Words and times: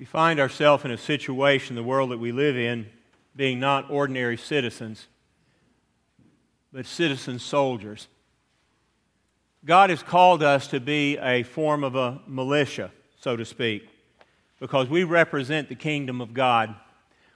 We 0.00 0.06
find 0.06 0.40
ourselves 0.40 0.86
in 0.86 0.90
a 0.92 0.96
situation, 0.96 1.76
the 1.76 1.82
world 1.82 2.10
that 2.10 2.16
we 2.16 2.32
live 2.32 2.56
in, 2.56 2.86
being 3.36 3.60
not 3.60 3.90
ordinary 3.90 4.38
citizens, 4.38 5.06
but 6.72 6.86
citizen 6.86 7.38
soldiers. 7.38 8.08
God 9.62 9.90
has 9.90 10.02
called 10.02 10.42
us 10.42 10.68
to 10.68 10.80
be 10.80 11.18
a 11.18 11.42
form 11.42 11.84
of 11.84 11.96
a 11.96 12.22
militia, 12.26 12.92
so 13.20 13.36
to 13.36 13.44
speak, 13.44 13.90
because 14.58 14.88
we 14.88 15.04
represent 15.04 15.68
the 15.68 15.74
kingdom 15.74 16.22
of 16.22 16.32
God. 16.32 16.74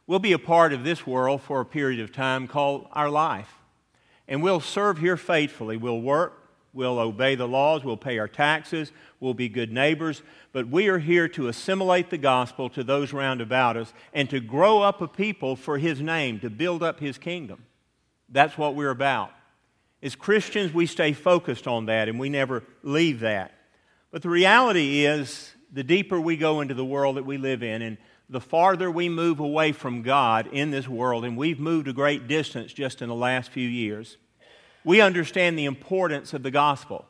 We'll 0.06 0.18
be 0.18 0.32
a 0.32 0.38
part 0.38 0.72
of 0.72 0.84
this 0.84 1.06
world 1.06 1.42
for 1.42 1.60
a 1.60 1.66
period 1.66 2.00
of 2.00 2.12
time 2.12 2.48
called 2.48 2.88
our 2.92 3.10
life. 3.10 3.58
And 4.26 4.42
we'll 4.42 4.60
serve 4.60 4.96
here 4.96 5.18
faithfully. 5.18 5.76
We'll 5.76 6.00
work, 6.00 6.43
we'll 6.74 6.98
obey 6.98 7.36
the 7.36 7.48
laws, 7.48 7.84
we'll 7.84 7.96
pay 7.96 8.18
our 8.18 8.28
taxes, 8.28 8.92
we'll 9.20 9.32
be 9.32 9.48
good 9.48 9.72
neighbors. 9.72 10.22
But 10.52 10.68
we 10.68 10.88
are 10.88 10.98
here 10.98 11.28
to 11.28 11.48
assimilate 11.48 12.10
the 12.10 12.18
gospel 12.18 12.68
to 12.70 12.84
those 12.84 13.12
round 13.12 13.40
about 13.40 13.76
us 13.78 13.94
and 14.12 14.28
to 14.30 14.40
grow 14.40 14.82
up 14.82 15.00
a 15.00 15.08
people 15.08 15.56
for 15.56 15.78
His 15.78 16.00
name, 16.00 16.40
to 16.40 16.50
build 16.50 16.82
up 16.82 17.00
His 17.00 17.16
kingdom. 17.16 17.64
That's 18.28 18.58
what 18.58 18.74
we're 18.74 18.90
about. 18.90 19.30
As 20.02 20.14
Christians, 20.14 20.74
we 20.74 20.84
stay 20.86 21.14
focused 21.14 21.66
on 21.66 21.86
that 21.86 22.08
and 22.08 22.18
we 22.18 22.28
never 22.28 22.64
leave 22.82 23.20
that. 23.20 23.52
But 24.10 24.22
the 24.22 24.28
reality 24.28 25.06
is, 25.06 25.52
the 25.72 25.82
deeper 25.82 26.20
we 26.20 26.36
go 26.36 26.60
into 26.60 26.74
the 26.74 26.84
world 26.84 27.16
that 27.16 27.26
we 27.26 27.36
live 27.36 27.62
in, 27.62 27.82
and 27.82 27.98
the 28.28 28.40
farther 28.40 28.90
we 28.90 29.08
move 29.08 29.40
away 29.40 29.72
from 29.72 30.02
God 30.02 30.46
in 30.52 30.70
this 30.70 30.88
world, 30.88 31.24
and 31.24 31.36
we've 31.36 31.58
moved 31.58 31.88
a 31.88 31.92
great 31.92 32.28
distance 32.28 32.72
just 32.72 33.02
in 33.02 33.08
the 33.08 33.14
last 33.14 33.50
few 33.50 33.68
years, 33.68 34.16
we 34.84 35.00
understand 35.00 35.58
the 35.58 35.64
importance 35.64 36.34
of 36.34 36.42
the 36.42 36.50
gospel. 36.50 37.04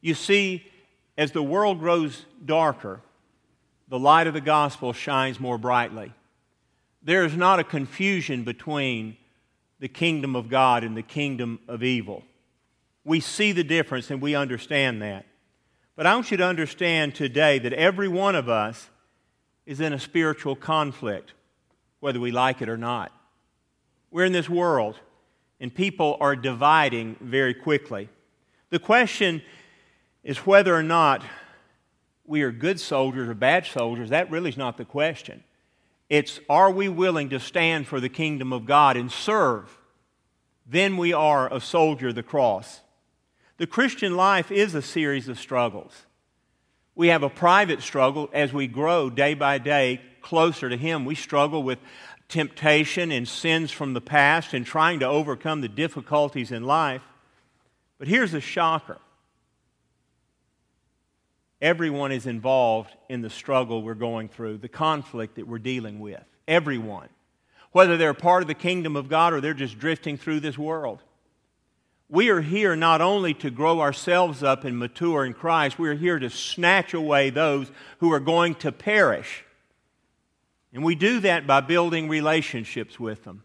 You 0.00 0.14
see, 0.14 0.66
as 1.16 1.32
the 1.32 1.42
world 1.42 1.78
grows 1.78 2.24
darker, 2.44 3.00
the 3.88 3.98
light 3.98 4.26
of 4.26 4.34
the 4.34 4.40
gospel 4.40 4.92
shines 4.92 5.38
more 5.38 5.58
brightly. 5.58 6.12
There 7.02 7.24
is 7.24 7.36
not 7.36 7.60
a 7.60 7.64
confusion 7.64 8.44
between 8.44 9.16
the 9.78 9.88
kingdom 9.88 10.36
of 10.36 10.48
God 10.48 10.84
and 10.84 10.96
the 10.96 11.02
kingdom 11.02 11.58
of 11.66 11.82
evil. 11.82 12.22
We 13.04 13.20
see 13.20 13.52
the 13.52 13.64
difference 13.64 14.10
and 14.10 14.20
we 14.20 14.34
understand 14.34 15.02
that. 15.02 15.24
But 15.96 16.06
I 16.06 16.14
want 16.14 16.30
you 16.30 16.36
to 16.38 16.46
understand 16.46 17.14
today 17.14 17.58
that 17.58 17.72
every 17.72 18.08
one 18.08 18.34
of 18.34 18.48
us 18.48 18.88
is 19.66 19.80
in 19.80 19.92
a 19.92 19.98
spiritual 19.98 20.56
conflict, 20.56 21.32
whether 22.00 22.20
we 22.20 22.30
like 22.30 22.62
it 22.62 22.68
or 22.68 22.76
not. 22.76 23.12
We're 24.10 24.24
in 24.24 24.32
this 24.32 24.48
world, 24.48 24.98
and 25.60 25.74
people 25.74 26.16
are 26.20 26.34
dividing 26.34 27.16
very 27.20 27.54
quickly. 27.54 28.08
The 28.70 28.78
question 28.78 29.42
is 30.24 30.38
whether 30.38 30.74
or 30.74 30.82
not 30.82 31.22
we 32.24 32.42
are 32.42 32.52
good 32.52 32.80
soldiers 32.80 33.28
or 33.28 33.34
bad 33.34 33.66
soldiers. 33.66 34.10
That 34.10 34.30
really 34.30 34.50
is 34.50 34.56
not 34.56 34.76
the 34.76 34.84
question. 34.84 35.42
It's 36.08 36.40
are 36.48 36.70
we 36.70 36.88
willing 36.88 37.30
to 37.30 37.40
stand 37.40 37.86
for 37.86 38.00
the 38.00 38.08
kingdom 38.08 38.52
of 38.52 38.66
God 38.66 38.96
and 38.96 39.10
serve? 39.12 39.76
Then 40.66 40.96
we 40.96 41.12
are 41.12 41.52
a 41.52 41.60
soldier 41.60 42.08
of 42.08 42.14
the 42.14 42.22
cross. 42.22 42.80
The 43.58 43.66
Christian 43.66 44.16
life 44.16 44.50
is 44.50 44.74
a 44.74 44.82
series 44.82 45.28
of 45.28 45.38
struggles. 45.38 45.92
We 46.94 47.08
have 47.08 47.22
a 47.22 47.28
private 47.28 47.82
struggle 47.82 48.30
as 48.32 48.52
we 48.52 48.66
grow 48.66 49.10
day 49.10 49.34
by 49.34 49.58
day 49.58 50.00
closer 50.22 50.68
to 50.68 50.76
Him. 50.76 51.04
We 51.04 51.14
struggle 51.14 51.62
with 51.62 51.78
temptation 52.30 53.12
and 53.12 53.28
sins 53.28 53.70
from 53.70 53.92
the 53.92 54.00
past 54.00 54.54
and 54.54 54.64
trying 54.64 55.00
to 55.00 55.06
overcome 55.06 55.60
the 55.60 55.68
difficulties 55.68 56.52
in 56.52 56.64
life. 56.64 57.02
But 57.98 58.08
here's 58.08 58.32
a 58.32 58.40
shocker 58.40 58.98
everyone 61.60 62.10
is 62.10 62.26
involved 62.26 62.90
in 63.10 63.20
the 63.20 63.28
struggle 63.28 63.82
we're 63.82 63.94
going 63.94 64.28
through, 64.28 64.58
the 64.58 64.68
conflict 64.68 65.34
that 65.34 65.46
we're 65.46 65.58
dealing 65.58 66.00
with. 66.00 66.22
Everyone. 66.48 67.08
Whether 67.72 67.96
they're 67.96 68.14
part 68.14 68.42
of 68.42 68.48
the 68.48 68.54
kingdom 68.54 68.96
of 68.96 69.08
God 69.08 69.32
or 69.32 69.40
they're 69.40 69.54
just 69.54 69.78
drifting 69.78 70.16
through 70.16 70.40
this 70.40 70.56
world. 70.56 71.02
We 72.08 72.30
are 72.30 72.40
here 72.40 72.74
not 72.74 73.00
only 73.00 73.34
to 73.34 73.50
grow 73.50 73.80
ourselves 73.80 74.42
up 74.42 74.64
and 74.64 74.76
mature 74.76 75.24
in 75.24 75.34
Christ, 75.34 75.78
we 75.78 75.88
are 75.88 75.94
here 75.94 76.18
to 76.18 76.30
snatch 76.30 76.94
away 76.94 77.30
those 77.30 77.70
who 77.98 78.12
are 78.12 78.18
going 78.18 78.56
to 78.56 78.72
perish. 78.72 79.44
And 80.72 80.84
we 80.84 80.94
do 80.94 81.20
that 81.20 81.46
by 81.46 81.60
building 81.60 82.08
relationships 82.08 82.98
with 82.98 83.24
them. 83.24 83.42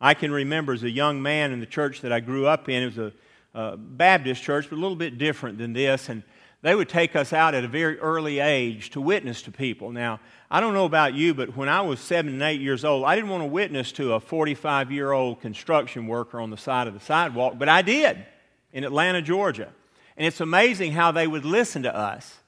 I 0.00 0.14
can 0.14 0.30
remember 0.30 0.72
as 0.72 0.82
a 0.82 0.90
young 0.90 1.22
man 1.22 1.52
in 1.52 1.60
the 1.60 1.66
church 1.66 2.02
that 2.02 2.12
I 2.12 2.20
grew 2.20 2.46
up 2.46 2.68
in, 2.68 2.82
it 2.82 2.86
was 2.96 2.98
a, 2.98 3.12
a 3.54 3.76
Baptist 3.76 4.42
church, 4.42 4.66
but 4.68 4.76
a 4.76 4.80
little 4.80 4.96
bit 4.96 5.18
different 5.18 5.58
than 5.58 5.72
this. 5.72 6.08
And 6.08 6.22
they 6.62 6.74
would 6.74 6.88
take 6.88 7.16
us 7.16 7.32
out 7.32 7.54
at 7.54 7.64
a 7.64 7.68
very 7.68 7.98
early 7.98 8.38
age 8.40 8.90
to 8.90 9.00
witness 9.00 9.42
to 9.42 9.52
people. 9.52 9.92
Now, 9.92 10.20
I 10.50 10.60
don't 10.60 10.74
know 10.74 10.84
about 10.84 11.14
you, 11.14 11.34
but 11.34 11.56
when 11.56 11.68
I 11.68 11.80
was 11.82 12.00
seven 12.00 12.32
and 12.32 12.42
eight 12.42 12.60
years 12.60 12.84
old, 12.84 13.04
I 13.04 13.14
didn't 13.14 13.30
want 13.30 13.42
to 13.42 13.48
witness 13.48 13.92
to 13.92 14.14
a 14.14 14.20
45 14.20 14.90
year 14.90 15.12
old 15.12 15.40
construction 15.40 16.06
worker 16.06 16.40
on 16.40 16.50
the 16.50 16.56
side 16.56 16.88
of 16.88 16.94
the 16.94 17.00
sidewalk, 17.00 17.54
but 17.58 17.68
I 17.68 17.82
did 17.82 18.24
in 18.72 18.84
Atlanta, 18.84 19.22
Georgia. 19.22 19.72
And 20.16 20.26
it's 20.26 20.40
amazing 20.40 20.92
how 20.92 21.12
they 21.12 21.26
would 21.26 21.44
listen 21.44 21.82
to 21.84 21.94
us. 21.94 22.38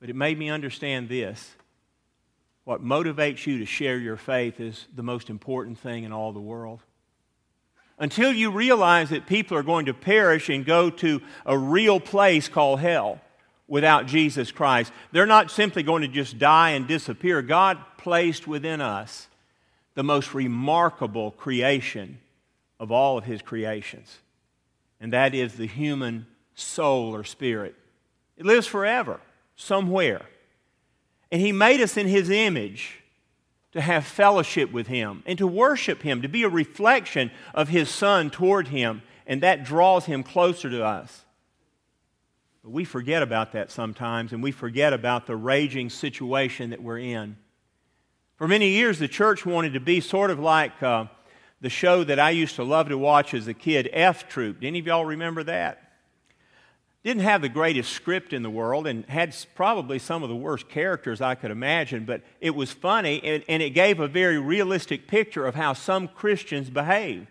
But 0.00 0.10
it 0.10 0.16
made 0.16 0.38
me 0.38 0.50
understand 0.50 1.08
this. 1.08 1.55
What 2.66 2.82
motivates 2.82 3.46
you 3.46 3.60
to 3.60 3.64
share 3.64 3.96
your 3.96 4.16
faith 4.16 4.58
is 4.58 4.88
the 4.92 5.04
most 5.04 5.30
important 5.30 5.78
thing 5.78 6.02
in 6.02 6.12
all 6.12 6.32
the 6.32 6.40
world. 6.40 6.80
Until 7.96 8.32
you 8.32 8.50
realize 8.50 9.10
that 9.10 9.28
people 9.28 9.56
are 9.56 9.62
going 9.62 9.86
to 9.86 9.94
perish 9.94 10.48
and 10.48 10.66
go 10.66 10.90
to 10.90 11.22
a 11.46 11.56
real 11.56 12.00
place 12.00 12.48
called 12.48 12.80
hell 12.80 13.20
without 13.68 14.06
Jesus 14.06 14.50
Christ. 14.50 14.92
They're 15.12 15.26
not 15.26 15.52
simply 15.52 15.84
going 15.84 16.02
to 16.02 16.08
just 16.08 16.40
die 16.40 16.70
and 16.70 16.88
disappear. 16.88 17.40
God 17.40 17.78
placed 17.98 18.48
within 18.48 18.80
us 18.80 19.28
the 19.94 20.02
most 20.02 20.34
remarkable 20.34 21.30
creation 21.30 22.18
of 22.80 22.90
all 22.90 23.16
of 23.16 23.22
His 23.22 23.42
creations, 23.42 24.18
and 25.00 25.12
that 25.12 25.36
is 25.36 25.54
the 25.54 25.68
human 25.68 26.26
soul 26.56 27.14
or 27.14 27.22
spirit. 27.22 27.76
It 28.36 28.44
lives 28.44 28.66
forever, 28.66 29.20
somewhere. 29.54 30.22
And 31.30 31.40
He 31.40 31.52
made 31.52 31.80
us 31.80 31.96
in 31.96 32.06
His 32.06 32.30
image 32.30 33.00
to 33.72 33.80
have 33.80 34.06
fellowship 34.06 34.72
with 34.72 34.86
Him 34.86 35.22
and 35.26 35.36
to 35.38 35.46
worship 35.46 36.02
Him, 36.02 36.22
to 36.22 36.28
be 36.28 36.44
a 36.44 36.48
reflection 36.48 37.30
of 37.54 37.68
His 37.68 37.90
Son 37.90 38.30
toward 38.30 38.68
Him, 38.68 39.02
and 39.26 39.42
that 39.42 39.64
draws 39.64 40.06
Him 40.06 40.22
closer 40.22 40.70
to 40.70 40.84
us. 40.84 41.24
But 42.62 42.70
we 42.70 42.84
forget 42.84 43.22
about 43.22 43.52
that 43.52 43.70
sometimes, 43.70 44.32
and 44.32 44.42
we 44.42 44.50
forget 44.50 44.92
about 44.92 45.26
the 45.26 45.36
raging 45.36 45.90
situation 45.90 46.70
that 46.70 46.82
we're 46.82 46.98
in. 46.98 47.36
For 48.36 48.48
many 48.48 48.70
years, 48.70 48.98
the 48.98 49.08
church 49.08 49.46
wanted 49.46 49.74
to 49.74 49.80
be 49.80 50.00
sort 50.00 50.30
of 50.30 50.38
like 50.38 50.82
uh, 50.82 51.06
the 51.60 51.70
show 51.70 52.04
that 52.04 52.18
I 52.18 52.30
used 52.30 52.56
to 52.56 52.64
love 52.64 52.88
to 52.88 52.98
watch 52.98 53.34
as 53.34 53.48
a 53.48 53.54
kid, 53.54 53.88
F 53.92 54.28
Troop. 54.28 54.58
Any 54.62 54.78
of 54.78 54.86
y'all 54.86 55.04
remember 55.04 55.42
that? 55.44 55.85
Didn't 57.06 57.22
have 57.22 57.40
the 57.40 57.48
greatest 57.48 57.92
script 57.92 58.32
in 58.32 58.42
the 58.42 58.50
world 58.50 58.84
and 58.88 59.04
had 59.06 59.32
probably 59.54 60.00
some 60.00 60.24
of 60.24 60.28
the 60.28 60.34
worst 60.34 60.68
characters 60.68 61.20
I 61.20 61.36
could 61.36 61.52
imagine, 61.52 62.04
but 62.04 62.22
it 62.40 62.52
was 62.52 62.72
funny 62.72 63.22
and, 63.22 63.44
and 63.48 63.62
it 63.62 63.70
gave 63.70 64.00
a 64.00 64.08
very 64.08 64.40
realistic 64.40 65.06
picture 65.06 65.46
of 65.46 65.54
how 65.54 65.72
some 65.72 66.08
Christians 66.08 66.68
behave. 66.68 67.28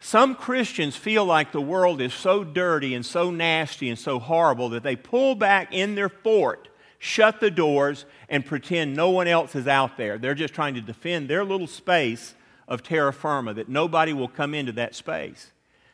Some 0.00 0.34
Christians 0.34 0.96
feel 0.96 1.24
like 1.24 1.52
the 1.52 1.60
world 1.60 2.00
is 2.00 2.12
so 2.12 2.42
dirty 2.42 2.92
and 2.92 3.06
so 3.06 3.30
nasty 3.30 3.88
and 3.88 3.96
so 3.96 4.18
horrible 4.18 4.70
that 4.70 4.82
they 4.82 4.96
pull 4.96 5.36
back 5.36 5.72
in 5.72 5.94
their 5.94 6.08
fort, 6.08 6.66
shut 6.98 7.38
the 7.38 7.52
doors, 7.52 8.06
and 8.28 8.44
pretend 8.44 8.96
no 8.96 9.10
one 9.10 9.28
else 9.28 9.54
is 9.54 9.68
out 9.68 9.96
there. 9.96 10.18
They're 10.18 10.34
just 10.34 10.54
trying 10.54 10.74
to 10.74 10.80
defend 10.80 11.28
their 11.28 11.44
little 11.44 11.68
space 11.68 12.34
of 12.66 12.82
terra 12.82 13.12
firma, 13.12 13.54
that 13.54 13.68
nobody 13.68 14.12
will 14.12 14.26
come 14.26 14.54
into 14.54 14.72
that 14.72 14.96
space. 14.96 15.52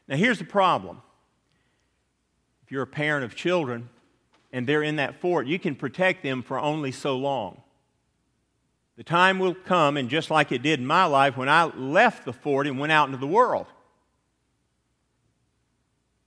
Now, 0.08 0.16
here's 0.16 0.38
the 0.38 0.44
problem 0.46 1.02
you're 2.70 2.82
a 2.82 2.86
parent 2.86 3.24
of 3.24 3.34
children 3.34 3.88
and 4.52 4.66
they're 4.66 4.82
in 4.82 4.96
that 4.96 5.20
fort, 5.20 5.46
you 5.46 5.58
can 5.58 5.74
protect 5.74 6.22
them 6.22 6.42
for 6.42 6.58
only 6.58 6.92
so 6.92 7.16
long. 7.16 7.62
The 8.96 9.04
time 9.04 9.38
will 9.38 9.54
come, 9.54 9.96
and 9.96 10.10
just 10.10 10.30
like 10.30 10.52
it 10.52 10.62
did 10.62 10.78
in 10.78 10.86
my 10.86 11.04
life 11.04 11.36
when 11.36 11.48
I 11.48 11.64
left 11.64 12.24
the 12.24 12.32
fort 12.32 12.66
and 12.66 12.78
went 12.78 12.92
out 12.92 13.06
into 13.06 13.18
the 13.18 13.26
world 13.26 13.66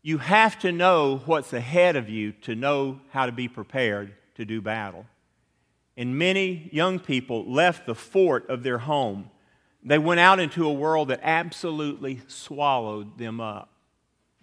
you 0.04 0.18
have 0.18 0.60
to 0.60 0.72
know 0.72 1.22
what's 1.26 1.54
ahead 1.54 1.96
of 1.96 2.10
you 2.10 2.34
to 2.34 2.54
know 2.56 3.00
how 3.12 3.26
to 3.26 3.32
be 3.32 3.48
prepared 3.48 4.14
to 4.36 4.44
do 4.44 4.62
battle. 4.62 5.06
And 5.96 6.20
many 6.20 6.70
young 6.74 7.00
people 7.00 7.50
left 7.50 7.86
the 7.86 7.96
fort 7.96 8.50
of 8.50 8.64
their 8.64 8.80
home. 8.80 9.32
They 9.82 9.98
went 9.98 10.20
out 10.20 10.40
into 10.40 10.68
a 10.68 10.74
world 10.74 11.08
that 11.08 11.22
absolutely 11.24 12.20
swallowed 12.28 13.18
them 13.18 13.40
up, 13.40 13.70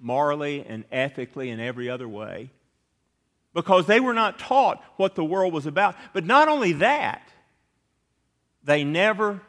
morally 0.01 0.65
and 0.67 0.85
ethically 0.91 1.51
and 1.51 1.61
every 1.61 1.89
other 1.89 2.09
way, 2.09 2.51
because 3.53 3.87
they 3.87 4.01
were 4.01 4.15
not 4.15 4.39
taught 4.39 4.83
what 4.97 5.15
the 5.15 5.25
world 5.25 5.53
was 5.53 5.67
about. 5.67 5.95
But 6.13 6.25
not 6.25 6.49
only 6.49 6.73
that, 6.75 7.29
they 8.65 8.85
never 8.85 9.41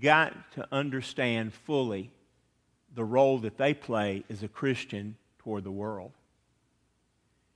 got 0.00 0.34
to 0.52 0.66
understand 0.72 1.54
fully 1.54 2.10
the 2.94 3.04
role 3.04 3.38
that 3.38 3.58
they 3.58 3.74
play 3.74 4.24
as 4.28 4.42
a 4.42 4.48
Christian 4.48 5.16
toward 5.38 5.64
the 5.64 5.70
world. 5.70 6.12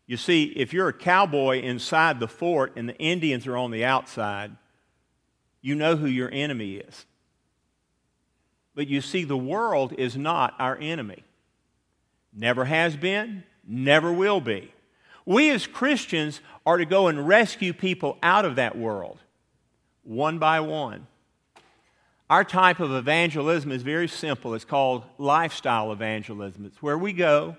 You 0.06 0.16
see, 0.16 0.44
if 0.44 0.72
you're 0.72 0.88
a 0.88 0.92
cowboy 0.92 1.60
inside 1.60 2.20
the 2.20 2.28
fort 2.28 2.74
and 2.76 2.88
the 2.88 2.96
Indians 2.98 3.46
are 3.46 3.56
on 3.56 3.70
the 3.70 3.84
outside, 3.84 4.52
you 5.60 5.74
know 5.74 5.96
who 5.96 6.06
your 6.06 6.30
enemy 6.30 6.74
is. 6.74 7.06
But 8.74 8.88
you 8.88 9.00
see, 9.00 9.24
the 9.24 9.36
world 9.36 9.94
is 9.96 10.16
not 10.16 10.54
our 10.58 10.76
enemy. 10.78 11.24
Never 12.32 12.64
has 12.64 12.96
been, 12.96 13.44
never 13.66 14.12
will 14.12 14.40
be. 14.40 14.72
We 15.24 15.50
as 15.50 15.66
Christians 15.66 16.40
are 16.66 16.78
to 16.78 16.84
go 16.84 17.08
and 17.08 17.26
rescue 17.26 17.72
people 17.72 18.18
out 18.22 18.44
of 18.44 18.56
that 18.56 18.76
world, 18.76 19.18
one 20.02 20.38
by 20.38 20.60
one. 20.60 21.06
Our 22.30 22.44
type 22.44 22.80
of 22.80 22.92
evangelism 22.92 23.70
is 23.70 23.82
very 23.82 24.08
simple. 24.08 24.54
It's 24.54 24.64
called 24.64 25.04
lifestyle 25.18 25.92
evangelism. 25.92 26.64
It's 26.64 26.82
where 26.82 26.96
we 26.96 27.12
go, 27.12 27.56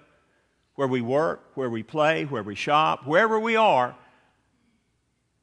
where 0.75 0.88
we 0.88 1.00
work, 1.02 1.44
where 1.54 1.70
we 1.70 1.84
play, 1.84 2.25
where 2.25 2.42
we 2.42 2.56
shop, 2.56 3.06
wherever 3.06 3.40
we 3.40 3.56
are, 3.56 3.96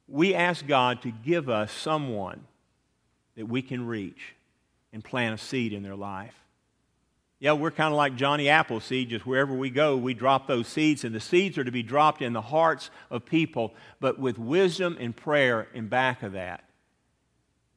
we 0.07 0.35
ask 0.35 0.67
God 0.67 1.01
to 1.03 1.11
give 1.11 1.47
us 1.47 1.71
someone 1.71 2.41
that 3.37 3.45
we 3.45 3.61
can 3.61 3.87
reach 3.87 4.35
and 4.91 5.01
plant 5.01 5.33
a 5.33 5.37
seed 5.37 5.71
in 5.71 5.83
their 5.83 5.95
life. 5.95 6.35
Yeah, 7.41 7.53
we're 7.53 7.71
kind 7.71 7.91
of 7.91 7.97
like 7.97 8.15
Johnny 8.15 8.49
Appleseed, 8.49 9.09
just 9.09 9.25
wherever 9.25 9.51
we 9.51 9.71
go, 9.71 9.97
we 9.97 10.13
drop 10.13 10.45
those 10.45 10.67
seeds, 10.67 11.03
and 11.03 11.13
the 11.13 11.19
seeds 11.19 11.57
are 11.57 11.63
to 11.63 11.71
be 11.71 11.81
dropped 11.81 12.21
in 12.21 12.33
the 12.33 12.41
hearts 12.41 12.91
of 13.09 13.25
people, 13.25 13.73
but 13.99 14.19
with 14.19 14.37
wisdom 14.37 14.95
and 14.99 15.15
prayer 15.15 15.67
in 15.73 15.87
back 15.87 16.21
of 16.21 16.33
that. 16.33 16.63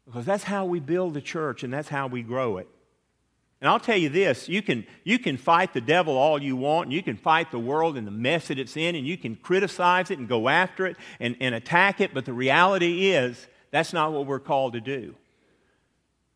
Because 0.04 0.26
that's 0.26 0.44
how 0.44 0.66
we 0.66 0.80
build 0.80 1.14
the 1.14 1.22
church 1.22 1.62
and 1.62 1.72
that's 1.72 1.88
how 1.88 2.08
we 2.08 2.20
grow 2.20 2.58
it. 2.58 2.68
And 3.62 3.70
I'll 3.70 3.80
tell 3.80 3.96
you 3.96 4.10
this 4.10 4.50
you 4.50 4.60
can, 4.60 4.86
you 5.02 5.18
can 5.18 5.38
fight 5.38 5.72
the 5.72 5.80
devil 5.80 6.14
all 6.14 6.42
you 6.42 6.56
want, 6.56 6.88
and 6.88 6.92
you 6.92 7.02
can 7.02 7.16
fight 7.16 7.50
the 7.50 7.58
world 7.58 7.96
and 7.96 8.06
the 8.06 8.10
mess 8.10 8.48
that 8.48 8.58
it's 8.58 8.76
in, 8.76 8.94
and 8.94 9.06
you 9.06 9.16
can 9.16 9.34
criticize 9.34 10.10
it 10.10 10.18
and 10.18 10.28
go 10.28 10.50
after 10.50 10.84
it 10.84 10.98
and, 11.20 11.36
and 11.40 11.54
attack 11.54 12.02
it, 12.02 12.12
but 12.12 12.26
the 12.26 12.34
reality 12.34 13.12
is 13.12 13.46
that's 13.70 13.94
not 13.94 14.12
what 14.12 14.26
we're 14.26 14.40
called 14.40 14.74
to 14.74 14.82
do. 14.82 15.14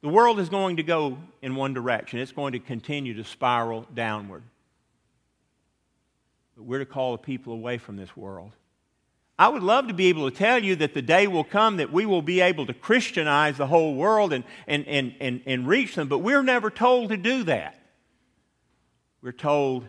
The 0.01 0.09
world 0.09 0.39
is 0.39 0.49
going 0.49 0.77
to 0.77 0.83
go 0.83 1.19
in 1.43 1.57
one 1.57 1.75
direction, 1.75 2.21
it's 2.21 2.33
going 2.33 2.53
to 2.53 2.61
continue 2.61 3.15
to 3.15 3.25
spiral 3.25 3.87
downward. 3.95 4.43
But 6.57 6.65
we're 6.65 6.79
to 6.79 6.87
call 6.87 7.13
the 7.13 7.19
people 7.19 7.53
away 7.53 7.79
from 7.79 7.97
this 7.97 8.17
world. 8.17 8.53
I 9.41 9.49
would 9.49 9.63
love 9.63 9.87
to 9.87 9.95
be 9.95 10.07
able 10.07 10.29
to 10.29 10.37
tell 10.37 10.63
you 10.63 10.75
that 10.77 10.95
the 10.95 11.03
day 11.03 11.29
will 11.29 11.45
come 11.45 11.77
that 11.77 11.93
we 11.93 12.07
will 12.07 12.23
be 12.23 12.41
able 12.41 12.67
to 12.67 12.75
Christianize 12.75 13.57
the 13.57 13.69
whole 13.69 13.95
world 13.95 14.33
and, 14.33 14.43
and, 14.67 14.85
and, 14.89 15.15
and, 15.21 15.43
and 15.47 15.69
reach 15.69 15.95
them, 15.95 16.09
but 16.09 16.19
we're 16.19 16.43
never 16.43 16.71
told 16.71 17.11
to 17.11 17.17
do 17.17 17.45
that. 17.45 17.81
We're 19.23 19.31
told 19.31 19.87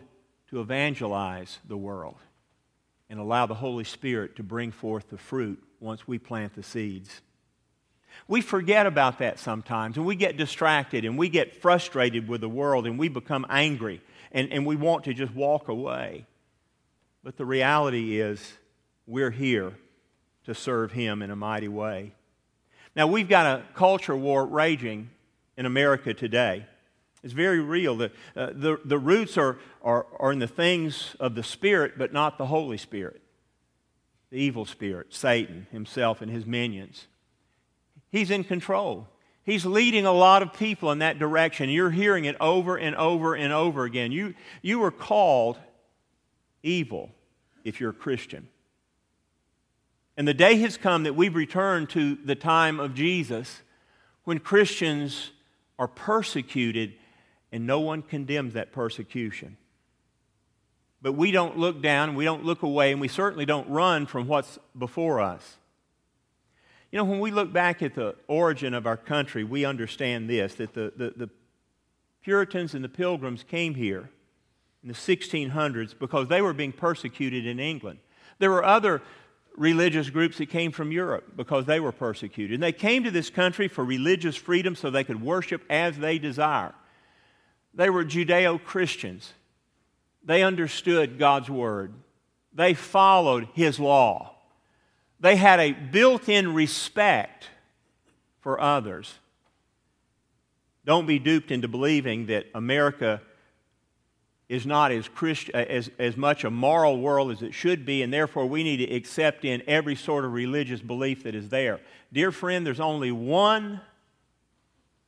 to 0.50 0.60
evangelize 0.60 1.58
the 1.66 1.76
world 1.76 2.16
and 3.08 3.18
allow 3.18 3.46
the 3.46 3.54
Holy 3.54 3.84
Spirit 3.84 4.36
to 4.36 4.44
bring 4.44 4.70
forth 4.70 5.10
the 5.10 5.18
fruit 5.18 5.60
once 5.80 6.06
we 6.06 6.18
plant 6.18 6.54
the 6.54 6.62
seeds. 6.62 7.20
We 8.28 8.40
forget 8.40 8.86
about 8.86 9.18
that 9.18 9.38
sometimes, 9.38 9.96
and 9.96 10.06
we 10.06 10.16
get 10.16 10.36
distracted, 10.36 11.04
and 11.04 11.18
we 11.18 11.28
get 11.28 11.60
frustrated 11.60 12.28
with 12.28 12.40
the 12.40 12.48
world, 12.48 12.86
and 12.86 12.98
we 12.98 13.08
become 13.08 13.46
angry, 13.48 14.00
and, 14.32 14.52
and 14.52 14.64
we 14.64 14.76
want 14.76 15.04
to 15.04 15.14
just 15.14 15.34
walk 15.34 15.68
away. 15.68 16.26
But 17.22 17.36
the 17.36 17.44
reality 17.44 18.20
is, 18.20 18.52
we're 19.06 19.30
here 19.30 19.74
to 20.44 20.54
serve 20.54 20.92
Him 20.92 21.22
in 21.22 21.30
a 21.30 21.36
mighty 21.36 21.68
way. 21.68 22.12
Now, 22.94 23.06
we've 23.06 23.28
got 23.28 23.46
a 23.46 23.62
culture 23.74 24.16
war 24.16 24.46
raging 24.46 25.10
in 25.56 25.66
America 25.66 26.14
today. 26.14 26.66
It's 27.22 27.32
very 27.32 27.60
real. 27.60 27.96
The, 27.96 28.12
uh, 28.34 28.50
the, 28.52 28.80
the 28.84 28.98
roots 28.98 29.36
are, 29.36 29.58
are, 29.82 30.06
are 30.18 30.32
in 30.32 30.38
the 30.38 30.46
things 30.46 31.14
of 31.20 31.34
the 31.34 31.42
Spirit, 31.42 31.98
but 31.98 32.12
not 32.12 32.38
the 32.38 32.46
Holy 32.46 32.78
Spirit. 32.78 33.20
The 34.30 34.38
evil 34.38 34.64
spirit, 34.64 35.12
Satan 35.12 35.66
himself 35.72 36.22
and 36.22 36.30
his 36.30 36.46
minions. 36.46 37.08
He's 38.10 38.30
in 38.30 38.44
control. 38.44 39.08
He's 39.44 39.64
leading 39.64 40.06
a 40.06 40.12
lot 40.12 40.42
of 40.42 40.52
people 40.52 40.92
in 40.92 40.98
that 40.98 41.18
direction. 41.18 41.70
You're 41.70 41.90
hearing 41.90 42.24
it 42.24 42.36
over 42.40 42.76
and 42.76 42.94
over 42.96 43.34
and 43.34 43.52
over 43.52 43.84
again. 43.84 44.12
You, 44.12 44.34
you 44.62 44.82
are 44.84 44.90
called 44.90 45.58
evil 46.62 47.10
if 47.64 47.80
you're 47.80 47.90
a 47.90 47.94
Christian. 47.94 48.48
And 50.16 50.28
the 50.28 50.34
day 50.34 50.56
has 50.56 50.76
come 50.76 51.04
that 51.04 51.16
we've 51.16 51.34
returned 51.34 51.88
to 51.90 52.16
the 52.16 52.34
time 52.34 52.78
of 52.78 52.94
Jesus 52.94 53.62
when 54.24 54.38
Christians 54.38 55.30
are 55.78 55.88
persecuted 55.88 56.94
and 57.52 57.66
no 57.66 57.80
one 57.80 58.02
condemns 58.02 58.54
that 58.54 58.72
persecution. 58.72 59.56
But 61.02 61.12
we 61.12 61.30
don't 61.30 61.56
look 61.56 61.80
down, 61.80 62.14
we 62.14 62.24
don't 62.24 62.44
look 62.44 62.62
away, 62.62 62.92
and 62.92 63.00
we 63.00 63.08
certainly 63.08 63.46
don't 63.46 63.68
run 63.70 64.04
from 64.06 64.28
what's 64.28 64.58
before 64.78 65.20
us. 65.20 65.56
You 66.92 66.98
know, 66.98 67.04
when 67.04 67.20
we 67.20 67.30
look 67.30 67.52
back 67.52 67.82
at 67.82 67.94
the 67.94 68.16
origin 68.26 68.74
of 68.74 68.86
our 68.86 68.96
country, 68.96 69.44
we 69.44 69.64
understand 69.64 70.28
this 70.28 70.54
that 70.54 70.74
the, 70.74 70.92
the, 70.96 71.12
the 71.16 71.30
Puritans 72.22 72.74
and 72.74 72.84
the 72.84 72.88
Pilgrims 72.88 73.44
came 73.44 73.74
here 73.74 74.10
in 74.82 74.88
the 74.88 74.94
1600s 74.94 75.94
because 75.98 76.28
they 76.28 76.42
were 76.42 76.52
being 76.52 76.72
persecuted 76.72 77.46
in 77.46 77.60
England. 77.60 78.00
There 78.38 78.50
were 78.50 78.64
other 78.64 79.02
religious 79.56 80.10
groups 80.10 80.38
that 80.38 80.46
came 80.46 80.72
from 80.72 80.90
Europe 80.90 81.36
because 81.36 81.66
they 81.66 81.80
were 81.80 81.92
persecuted. 81.92 82.54
And 82.54 82.62
they 82.62 82.72
came 82.72 83.04
to 83.04 83.10
this 83.10 83.30
country 83.30 83.68
for 83.68 83.84
religious 83.84 84.36
freedom 84.36 84.74
so 84.74 84.90
they 84.90 85.04
could 85.04 85.22
worship 85.22 85.62
as 85.70 85.98
they 85.98 86.18
desire. 86.18 86.74
They 87.74 87.90
were 87.90 88.04
Judeo 88.04 88.62
Christians. 88.62 89.32
They 90.24 90.42
understood 90.42 91.18
God's 91.18 91.48
word, 91.48 91.94
they 92.52 92.74
followed 92.74 93.48
His 93.54 93.78
law 93.78 94.34
they 95.20 95.36
had 95.36 95.60
a 95.60 95.72
built 95.72 96.28
in 96.28 96.54
respect 96.54 97.48
for 98.40 98.60
others. 98.60 99.18
Don't 100.84 101.06
be 101.06 101.18
duped 101.18 101.50
into 101.50 101.68
believing 101.68 102.26
that 102.26 102.46
America 102.54 103.20
is 104.48 104.66
not 104.66 104.90
as, 104.90 105.06
Christ, 105.08 105.50
uh, 105.54 105.58
as, 105.58 105.90
as 105.98 106.16
much 106.16 106.42
a 106.42 106.50
moral 106.50 106.98
world 106.98 107.30
as 107.30 107.42
it 107.42 107.54
should 107.54 107.86
be, 107.86 108.02
and 108.02 108.12
therefore 108.12 108.46
we 108.46 108.64
need 108.64 108.78
to 108.78 108.92
accept 108.92 109.44
in 109.44 109.62
every 109.66 109.94
sort 109.94 110.24
of 110.24 110.32
religious 110.32 110.80
belief 110.80 111.22
that 111.22 111.34
is 111.34 111.50
there. 111.50 111.80
Dear 112.12 112.32
friend, 112.32 112.66
there's 112.66 112.80
only 112.80 113.12
one 113.12 113.80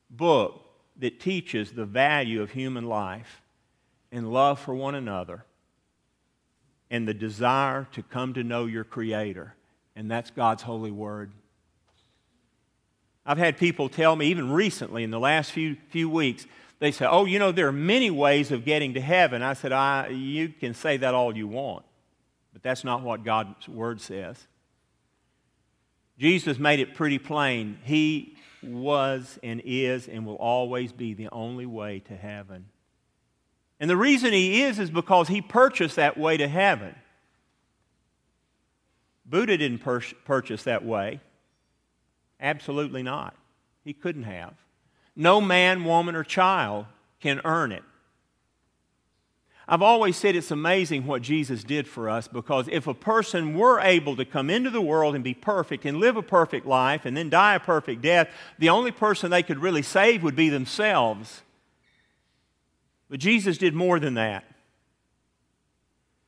book 0.09 0.61
that 0.97 1.19
teaches 1.19 1.71
the 1.71 1.85
value 1.85 2.41
of 2.41 2.51
human 2.51 2.85
life 2.85 3.41
and 4.11 4.31
love 4.31 4.59
for 4.59 4.75
one 4.75 4.95
another 4.95 5.43
and 6.89 7.07
the 7.07 7.13
desire 7.13 7.87
to 7.91 8.03
come 8.03 8.35
to 8.35 8.43
know 8.43 8.65
your 8.65 8.83
Creator 8.83 9.55
and 9.95 10.09
that's 10.09 10.31
God's 10.31 10.63
holy 10.63 10.91
word. 10.91 11.31
I've 13.25 13.37
had 13.37 13.57
people 13.57 13.89
tell 13.89 14.15
me, 14.15 14.27
even 14.27 14.51
recently 14.51 15.03
in 15.03 15.11
the 15.11 15.19
last 15.19 15.51
few, 15.51 15.77
few 15.89 16.09
weeks, 16.09 16.45
they 16.79 16.91
say, 16.91 17.05
Oh, 17.05 17.25
you 17.25 17.39
know, 17.39 17.51
there 17.51 17.67
are 17.67 17.71
many 17.71 18.11
ways 18.11 18.51
of 18.51 18.65
getting 18.65 18.95
to 18.95 19.01
heaven. 19.01 19.41
I 19.41 19.53
said, 19.53 19.71
I, 19.71 20.09
You 20.09 20.49
can 20.49 20.73
say 20.73 20.97
that 20.97 21.13
all 21.13 21.35
you 21.35 21.47
want, 21.47 21.85
but 22.51 22.61
that's 22.61 22.83
not 22.83 23.01
what 23.01 23.23
God's 23.23 23.69
word 23.69 24.01
says. 24.01 24.47
Jesus 26.19 26.59
made 26.59 26.79
it 26.79 26.93
pretty 26.95 27.17
plain. 27.17 27.77
He 27.83 28.35
was 28.61 29.39
and 29.41 29.61
is 29.65 30.07
and 30.07 30.25
will 30.25 30.35
always 30.35 30.91
be 30.91 31.13
the 31.13 31.29
only 31.31 31.65
way 31.65 31.99
to 31.99 32.15
heaven. 32.15 32.65
And 33.79 33.89
the 33.89 33.97
reason 33.97 34.31
he 34.31 34.61
is 34.63 34.79
is 34.79 34.89
because 34.89 35.27
he 35.27 35.41
purchased 35.41 35.95
that 35.95 36.17
way 36.17 36.37
to 36.37 36.47
heaven. 36.47 36.95
Buddha 39.25 39.57
didn't 39.57 39.79
pur- 39.79 40.01
purchase 40.25 40.63
that 40.63 40.83
way. 40.83 41.19
Absolutely 42.39 43.03
not. 43.03 43.35
He 43.83 43.93
couldn't 43.93 44.23
have. 44.23 44.53
No 45.15 45.39
man, 45.39 45.83
woman, 45.83 46.15
or 46.15 46.23
child 46.23 46.85
can 47.19 47.41
earn 47.45 47.71
it. 47.71 47.83
I've 49.65 49.81
always 49.81 50.17
said 50.17 50.35
it's 50.35 50.51
amazing 50.51 51.07
what 51.07 51.21
Jesus 51.21 51.63
did 51.63 51.87
for 51.87 52.09
us 52.09 52.27
because 52.27 52.67
if 52.69 52.85
a 52.85 52.93
person 52.93 53.57
were 53.57 53.79
able 53.79 54.17
to 54.17 54.25
come 54.25 54.49
into 54.49 54.69
the 54.69 54.81
world 54.81 55.15
and 55.15 55.23
be 55.23 55.33
perfect 55.33 55.85
and 55.85 55.99
live 55.99 56.17
a 56.17 56.21
perfect 56.21 56.65
life 56.65 57.05
and 57.05 57.15
then 57.15 57.29
die 57.29 57.55
a 57.55 57.59
perfect 57.61 58.01
death, 58.01 58.29
the 58.59 58.69
only 58.69 58.91
person 58.91 59.31
they 59.31 59.43
could 59.43 59.59
really 59.59 59.81
save 59.81 60.21
would 60.21 60.35
be 60.35 60.49
themselves. 60.49 61.43
But 63.09 63.19
Jesus 63.19 63.57
did 63.57 63.73
more 63.73 63.99
than 63.99 64.15
that. 64.15 64.43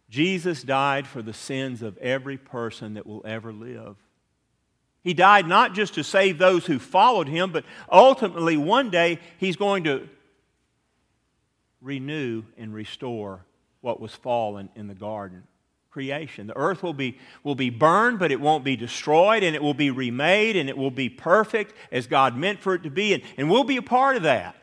Jesus 0.10 0.62
died 0.64 1.08
for 1.08 1.22
the 1.22 1.34
sins 1.34 1.82
of 1.82 1.98
every 1.98 2.38
person 2.38 2.94
that 2.94 3.08
will 3.08 3.24
ever 3.26 3.52
live. 3.52 3.98
He 5.04 5.14
died 5.14 5.48
not 5.48 5.74
just 5.74 5.96
to 5.96 6.04
save 6.04 6.38
those 6.38 6.66
who 6.66 6.80
followed 6.80 7.28
him, 7.28 7.52
but 7.52 7.66
ultimately 7.92 8.58
one 8.58 8.90
day 8.90 9.20
he's 9.38 9.56
going 9.56 9.84
to 9.84 10.08
renew 11.82 12.44
and 12.58 12.74
restore 12.74 13.46
what 13.82 14.00
was 14.00 14.14
fallen 14.14 14.70
in 14.76 14.88
the 14.88 14.96
garden 14.96 15.44
creation. 15.92 16.48
The 16.48 16.58
earth 16.58 16.84
will 16.84 16.94
be, 16.94 17.18
will 17.44 17.56
be 17.56 17.70
burned, 17.70 18.20
but 18.20 18.30
it 18.30 18.42
won't 18.42 18.66
be 18.66 18.76
destroyed, 18.76 19.44
and 19.44 19.56
it 19.56 19.62
will 19.62 19.74
be 19.74 19.92
remade, 19.92 20.58
and 20.58 20.68
it 20.68 20.78
will 20.78 20.92
be 20.92 21.08
perfect 21.08 21.74
as 21.90 22.06
God 22.06 22.36
meant 22.36 22.60
for 22.60 22.74
it 22.74 22.84
to 22.84 22.90
be, 22.90 23.14
and, 23.14 23.24
and 23.38 23.50
we'll 23.50 23.64
be 23.64 23.78
a 23.78 23.82
part 23.82 24.18
of 24.18 24.24
that. 24.24 24.58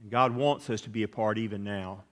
And 0.00 0.10
God 0.10 0.34
wants 0.34 0.70
us 0.70 0.80
to 0.82 0.90
be 0.90 1.02
a 1.02 1.08
part 1.08 1.36
even 1.36 1.62
now 1.62 2.04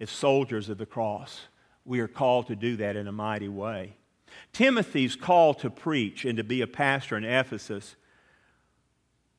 as 0.00 0.10
soldiers 0.10 0.68
of 0.68 0.78
the 0.78 0.86
cross. 0.86 1.42
we 1.84 2.00
are 2.00 2.08
called 2.08 2.46
to 2.46 2.56
do 2.56 2.76
that 2.76 2.96
in 2.96 3.08
a 3.08 3.12
mighty 3.12 3.48
way. 3.48 3.96
Timothy's 4.52 5.16
call 5.16 5.54
to 5.54 5.70
preach 5.70 6.24
and 6.24 6.36
to 6.36 6.44
be 6.44 6.60
a 6.60 6.66
pastor 6.66 7.16
in 7.16 7.24
Ephesus 7.24 7.96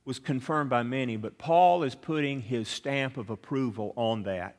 was 0.06 0.18
confirmed 0.18 0.70
by 0.70 0.82
many, 0.82 1.18
but 1.18 1.38
Paul 1.38 1.84
is 1.84 1.94
putting 1.94 2.42
his 2.42 2.68
stamp 2.68 3.18
of 3.18 3.30
approval 3.30 3.94
on 3.96 4.24
that. 4.24 4.56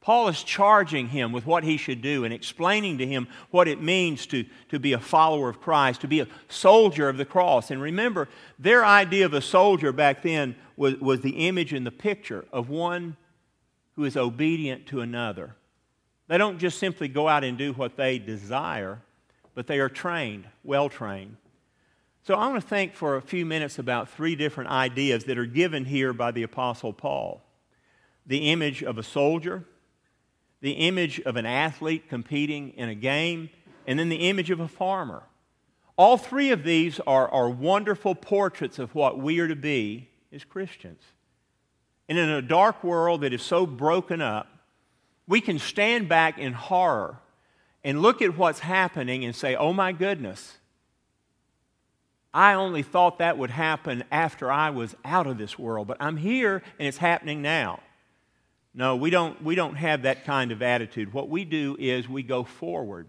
Paul 0.00 0.28
is 0.28 0.42
charging 0.42 1.08
him 1.08 1.32
with 1.32 1.44
what 1.44 1.62
he 1.62 1.76
should 1.76 2.00
do 2.00 2.24
and 2.24 2.32
explaining 2.32 2.98
to 2.98 3.06
him 3.06 3.28
what 3.50 3.68
it 3.68 3.82
means 3.82 4.26
to, 4.26 4.46
to 4.70 4.78
be 4.78 4.94
a 4.94 4.98
follower 4.98 5.50
of 5.50 5.60
Christ, 5.60 6.00
to 6.00 6.08
be 6.08 6.20
a 6.20 6.28
soldier 6.48 7.08
of 7.08 7.18
the 7.18 7.26
cross. 7.26 7.70
And 7.70 7.82
remember, 7.82 8.28
their 8.58 8.84
idea 8.84 9.26
of 9.26 9.34
a 9.34 9.42
soldier 9.42 9.92
back 9.92 10.22
then 10.22 10.56
was, 10.76 10.96
was 11.00 11.20
the 11.20 11.48
image 11.48 11.74
and 11.74 11.84
the 11.84 11.90
picture 11.90 12.46
of 12.50 12.70
one 12.70 13.16
who 13.96 14.04
is 14.04 14.16
obedient 14.16 14.86
to 14.86 15.00
another. 15.00 15.54
They 16.28 16.38
don't 16.38 16.58
just 16.58 16.78
simply 16.78 17.08
go 17.08 17.28
out 17.28 17.44
and 17.44 17.58
do 17.58 17.72
what 17.72 17.96
they 17.96 18.18
desire, 18.18 19.00
but 19.54 19.66
they 19.66 19.80
are 19.80 19.88
trained, 19.88 20.46
well 20.62 20.88
trained. 20.88 21.36
So 22.22 22.34
I 22.34 22.48
want 22.48 22.62
to 22.62 22.68
think 22.68 22.94
for 22.94 23.16
a 23.16 23.22
few 23.22 23.44
minutes 23.46 23.78
about 23.78 24.08
three 24.08 24.36
different 24.36 24.70
ideas 24.70 25.24
that 25.24 25.38
are 25.38 25.46
given 25.46 25.84
here 25.84 26.12
by 26.12 26.30
the 26.30 26.42
Apostle 26.42 26.92
Paul 26.92 27.42
the 28.26 28.50
image 28.50 28.82
of 28.82 28.98
a 28.98 29.02
soldier 29.02 29.64
the 30.60 30.72
image 30.72 31.20
of 31.20 31.36
an 31.36 31.46
athlete 31.46 32.08
competing 32.08 32.70
in 32.70 32.88
a 32.88 32.94
game, 32.94 33.50
and 33.86 33.98
then 33.98 34.08
the 34.08 34.28
image 34.28 34.50
of 34.50 34.60
a 34.60 34.68
farmer. 34.68 35.22
All 35.96 36.16
three 36.16 36.50
of 36.50 36.64
these 36.64 37.00
are, 37.00 37.28
are 37.28 37.48
wonderful 37.48 38.14
portraits 38.14 38.78
of 38.78 38.94
what 38.94 39.18
we 39.18 39.38
are 39.40 39.48
to 39.48 39.56
be 39.56 40.08
as 40.32 40.44
Christians. 40.44 41.02
And 42.10 42.18
in 42.18 42.28
a 42.28 42.42
dark 42.42 42.82
world 42.82 43.20
that 43.20 43.32
is 43.32 43.40
so 43.40 43.64
broken 43.64 44.20
up, 44.20 44.48
we 45.28 45.40
can 45.40 45.60
stand 45.60 46.08
back 46.08 46.38
in 46.38 46.52
horror 46.52 47.20
and 47.84 48.02
look 48.02 48.20
at 48.20 48.36
what's 48.36 48.58
happening 48.58 49.24
and 49.24 49.34
say, 49.34 49.54
oh 49.54 49.72
my 49.72 49.92
goodness, 49.92 50.58
I 52.34 52.54
only 52.54 52.82
thought 52.82 53.18
that 53.18 53.38
would 53.38 53.50
happen 53.50 54.02
after 54.10 54.50
I 54.50 54.70
was 54.70 54.96
out 55.04 55.28
of 55.28 55.38
this 55.38 55.56
world, 55.56 55.86
but 55.86 55.98
I'm 56.00 56.16
here 56.16 56.64
and 56.80 56.88
it's 56.88 56.98
happening 56.98 57.42
now. 57.42 57.78
No, 58.74 58.96
we 58.96 59.10
don't, 59.10 59.40
we 59.44 59.54
don't 59.54 59.76
have 59.76 60.02
that 60.02 60.24
kind 60.24 60.50
of 60.50 60.62
attitude. 60.62 61.12
What 61.12 61.28
we 61.28 61.44
do 61.44 61.76
is 61.78 62.08
we 62.08 62.24
go 62.24 62.42
forward 62.42 63.06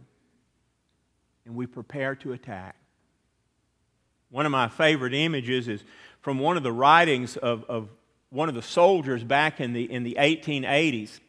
and 1.45 1.55
we 1.55 1.65
prepare 1.65 2.13
to 2.17 2.33
attack. 2.33 2.75
One 4.29 4.45
of 4.45 4.51
my 4.51 4.67
favorite 4.67 5.15
images 5.15 5.67
is 5.67 5.83
from 6.19 6.37
one 6.37 6.55
of 6.55 6.61
the 6.61 6.71
writings 6.71 7.35
of, 7.35 7.63
of 7.63 7.89
one 8.31 8.47
of 8.47 8.55
the 8.55 8.61
soldiers 8.61 9.23
back 9.23 9.59
in 9.59 9.73
the, 9.73 9.91
in 9.91 10.03
the 10.03 10.15
1880s 10.17 11.19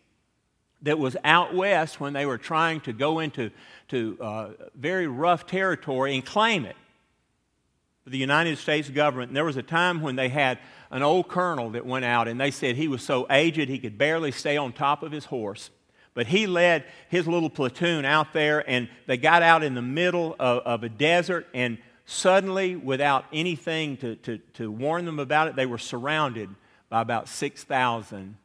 that 0.82 0.98
was 0.98 1.16
out 1.24 1.54
west 1.54 2.00
when 2.00 2.12
they 2.12 2.24
were 2.24 2.38
trying 2.38 2.80
to 2.80 2.92
go 2.92 3.18
into 3.18 3.50
to, 3.88 4.16
uh, 4.20 4.50
very 4.74 5.06
rough 5.06 5.46
territory 5.46 6.14
and 6.14 6.24
claim 6.24 6.64
it 6.64 6.76
for 8.04 8.10
the 8.10 8.18
United 8.18 8.56
States 8.56 8.88
government. 8.88 9.30
And 9.30 9.36
there 9.36 9.44
was 9.44 9.56
a 9.56 9.62
time 9.62 10.00
when 10.00 10.16
they 10.16 10.28
had 10.28 10.58
an 10.90 11.02
old 11.02 11.28
colonel 11.28 11.70
that 11.70 11.84
went 11.84 12.04
out, 12.04 12.28
and 12.28 12.40
they 12.40 12.50
said 12.50 12.76
he 12.76 12.88
was 12.88 13.02
so 13.02 13.26
aged 13.30 13.68
he 13.68 13.78
could 13.78 13.98
barely 13.98 14.30
stay 14.30 14.56
on 14.56 14.72
top 14.72 15.02
of 15.02 15.10
his 15.10 15.24
horse. 15.24 15.70
But 16.14 16.26
he 16.26 16.46
led 16.46 16.84
his 17.08 17.26
little 17.26 17.50
platoon 17.50 18.04
out 18.04 18.32
there, 18.32 18.68
and 18.68 18.88
they 19.06 19.16
got 19.16 19.42
out 19.42 19.62
in 19.62 19.74
the 19.74 19.82
middle 19.82 20.36
of, 20.38 20.62
of 20.64 20.84
a 20.84 20.88
desert, 20.88 21.48
and 21.54 21.78
suddenly, 22.04 22.76
without 22.76 23.24
anything 23.32 23.96
to, 23.98 24.16
to, 24.16 24.38
to 24.54 24.70
warn 24.70 25.04
them 25.04 25.18
about 25.18 25.48
it, 25.48 25.56
they 25.56 25.66
were 25.66 25.78
surrounded 25.78 26.50
by 26.92 27.00
about 27.00 27.26
6,000 27.26 28.36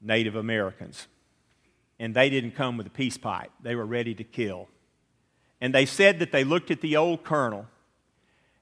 Native 0.00 0.36
Americans. 0.36 1.08
And 1.98 2.14
they 2.14 2.30
didn't 2.30 2.52
come 2.52 2.76
with 2.76 2.86
a 2.86 2.90
peace 2.90 3.18
pipe, 3.18 3.50
they 3.60 3.74
were 3.74 3.84
ready 3.84 4.14
to 4.14 4.22
kill. 4.22 4.68
And 5.60 5.74
they 5.74 5.84
said 5.84 6.20
that 6.20 6.30
they 6.30 6.44
looked 6.44 6.70
at 6.70 6.80
the 6.80 6.96
old 6.96 7.24
colonel 7.24 7.66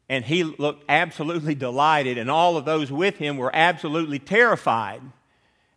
and 0.08 0.24
he 0.24 0.42
looked 0.42 0.84
absolutely 0.88 1.54
delighted, 1.66 2.16
and 2.16 2.30
all 2.30 2.56
of 2.56 2.64
those 2.64 2.90
with 2.90 3.18
him 3.18 3.36
were 3.36 3.54
absolutely 3.54 4.18
terrified. 4.18 5.02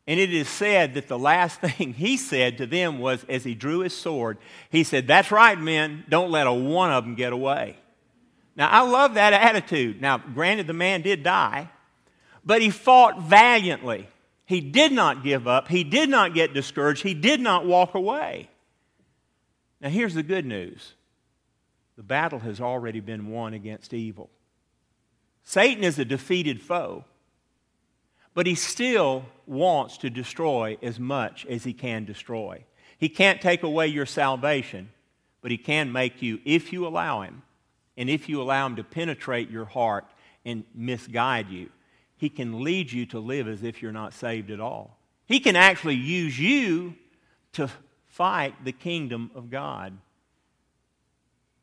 And 0.07 0.17
it 0.17 0.33
is 0.33 0.47
said 0.47 0.93
that 0.93 1.09
the 1.09 1.19
last 1.19 1.59
thing 1.61 1.95
he 1.95 2.15
said 2.15 2.59
to 2.59 2.65
them 2.65 2.99
was, 2.99 3.25
as 3.27 3.43
he 3.43 3.55
drew 3.55 3.79
his 3.79 3.93
sword, 3.93 4.37
he 4.69 4.85
said, 4.85 5.05
That's 5.05 5.31
right, 5.31 5.59
men, 5.59 6.05
don't 6.07 6.31
let 6.31 6.47
a 6.47 6.53
one 6.53 6.91
of 6.91 7.03
them 7.03 7.15
get 7.15 7.33
away. 7.33 7.75
Now, 8.55 8.69
I 8.69 8.89
love 8.89 9.15
that 9.15 9.33
attitude. 9.33 9.99
Now, 9.99 10.17
granted, 10.17 10.67
the 10.67 10.73
man 10.73 11.01
did 11.01 11.23
die, 11.23 11.69
but 12.43 12.61
he 12.61 12.69
fought 12.69 13.21
valiantly. 13.21 14.07
He 14.45 14.61
did 14.61 14.91
not 14.91 15.23
give 15.23 15.47
up, 15.47 15.67
he 15.67 15.83
did 15.83 16.09
not 16.09 16.33
get 16.33 16.53
discouraged, 16.53 17.03
he 17.03 17.13
did 17.13 17.39
not 17.39 17.65
walk 17.65 17.93
away. 17.93 18.49
Now, 19.81 19.89
here's 19.89 20.15
the 20.15 20.23
good 20.23 20.45
news 20.45 20.93
the 21.95 22.03
battle 22.03 22.39
has 22.39 22.61
already 22.61 22.99
been 23.01 23.27
won 23.27 23.53
against 23.53 23.93
evil. 23.93 24.29
Satan 25.43 25.83
is 25.83 25.99
a 25.99 26.05
defeated 26.05 26.61
foe, 26.61 27.03
but 28.33 28.47
he 28.47 28.55
still 28.55 29.25
wants 29.45 29.97
to 29.97 30.09
destroy 30.09 30.77
as 30.81 30.99
much 30.99 31.45
as 31.47 31.63
he 31.63 31.73
can 31.73 32.05
destroy. 32.05 32.63
He 32.97 33.09
can't 33.09 33.41
take 33.41 33.63
away 33.63 33.87
your 33.87 34.05
salvation, 34.05 34.89
but 35.41 35.51
he 35.51 35.57
can 35.57 35.91
make 35.91 36.21
you, 36.21 36.39
if 36.45 36.71
you 36.71 36.85
allow 36.87 37.21
him, 37.21 37.41
and 37.97 38.09
if 38.09 38.29
you 38.29 38.41
allow 38.41 38.65
him 38.65 38.75
to 38.77 38.83
penetrate 38.83 39.49
your 39.49 39.65
heart 39.65 40.05
and 40.45 40.63
misguide 40.73 41.49
you, 41.49 41.69
he 42.19 42.29
can 42.29 42.63
lead 42.63 42.91
you 42.91 43.05
to 43.07 43.19
live 43.19 43.47
as 43.47 43.63
if 43.63 43.81
you're 43.81 43.93
not 43.93 44.13
saved 44.13 44.51
at 44.51 44.59
all. 44.59 44.97
He 45.25 45.39
can 45.39 45.55
actually 45.55 45.95
use 45.95 46.37
you 46.37 46.95
to 47.53 47.69
fight 48.07 48.65
the 48.65 48.73
kingdom 48.73 49.31
of 49.33 49.49
God. 49.49 49.97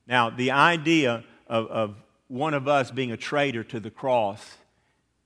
Now, 0.06 0.30
the 0.30 0.52
idea 0.52 1.24
of, 1.46 1.66
of 1.66 1.94
one 2.28 2.54
of 2.54 2.68
us 2.68 2.90
being 2.90 3.12
a 3.12 3.18
traitor 3.18 3.62
to 3.64 3.78
the 3.78 3.90
cross 3.90 4.56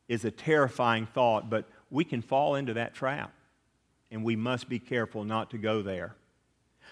is 0.08 0.24
a 0.24 0.32
terrifying 0.32 1.06
thought, 1.06 1.48
but 1.48 1.64
we 1.90 2.02
can 2.02 2.22
fall 2.22 2.56
into 2.56 2.74
that 2.74 2.92
trap, 2.92 3.32
and 4.10 4.24
we 4.24 4.34
must 4.34 4.68
be 4.68 4.80
careful 4.80 5.22
not 5.22 5.50
to 5.50 5.58
go 5.58 5.80
there. 5.80 6.16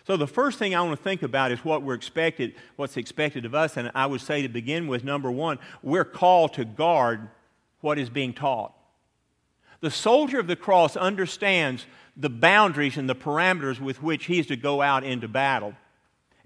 So 0.06 0.16
the 0.16 0.28
first 0.28 0.60
thing 0.60 0.76
I 0.76 0.82
want 0.82 0.96
to 0.96 1.02
think 1.02 1.24
about 1.24 1.50
is 1.50 1.64
what 1.64 1.82
we're 1.82 1.94
expected, 1.94 2.54
what's 2.76 2.96
expected 2.96 3.44
of 3.44 3.56
us, 3.56 3.76
and 3.76 3.90
I 3.96 4.06
would 4.06 4.20
say 4.20 4.42
to 4.42 4.48
begin 4.48 4.86
with, 4.86 5.02
number 5.02 5.28
one, 5.28 5.58
we're 5.82 6.04
called 6.04 6.54
to 6.54 6.64
guard 6.64 7.28
what 7.80 7.98
is 7.98 8.10
being 8.10 8.32
taught. 8.32 8.74
The 9.80 9.90
soldier 9.90 10.40
of 10.40 10.46
the 10.46 10.56
cross 10.56 10.96
understands 10.96 11.86
the 12.16 12.30
boundaries 12.30 12.96
and 12.96 13.08
the 13.08 13.14
parameters 13.14 13.80
with 13.80 14.02
which 14.02 14.26
he 14.26 14.40
is 14.40 14.46
to 14.48 14.56
go 14.56 14.82
out 14.82 15.04
into 15.04 15.28
battle 15.28 15.74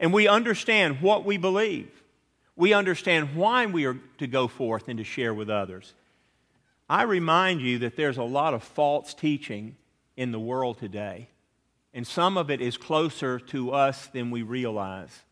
and 0.03 0.13
we 0.13 0.27
understand 0.27 1.01
what 1.01 1.25
we 1.25 1.37
believe. 1.37 1.89
We 2.57 2.75
understand 2.75 3.37
why 3.37 3.67
we 3.67 3.87
are 3.87 3.97
to 4.19 4.27
go 4.27 4.49
forth 4.49 4.89
and 4.89 4.99
to 4.99 5.05
share 5.05 5.33
with 5.33 5.49
others. 5.49 5.95
I 6.91 7.05
remind 7.05 7.61
you 7.63 7.79
that 7.79 7.97
there's 7.97 8.19
a 8.19 8.25
lot 8.25 8.53
of 8.53 8.65
false 8.65 9.15
teaching 9.15 9.77
in 10.17 10.33
the 10.33 10.41
world 10.41 10.79
today, 10.79 11.29
and 11.95 12.05
some 12.05 12.37
of 12.37 12.51
it 12.51 12.61
is 12.61 12.77
closer 12.77 13.39
to 13.39 13.71
us 13.71 14.09
than 14.09 14.33
we 14.33 14.43
realize. 14.43 15.23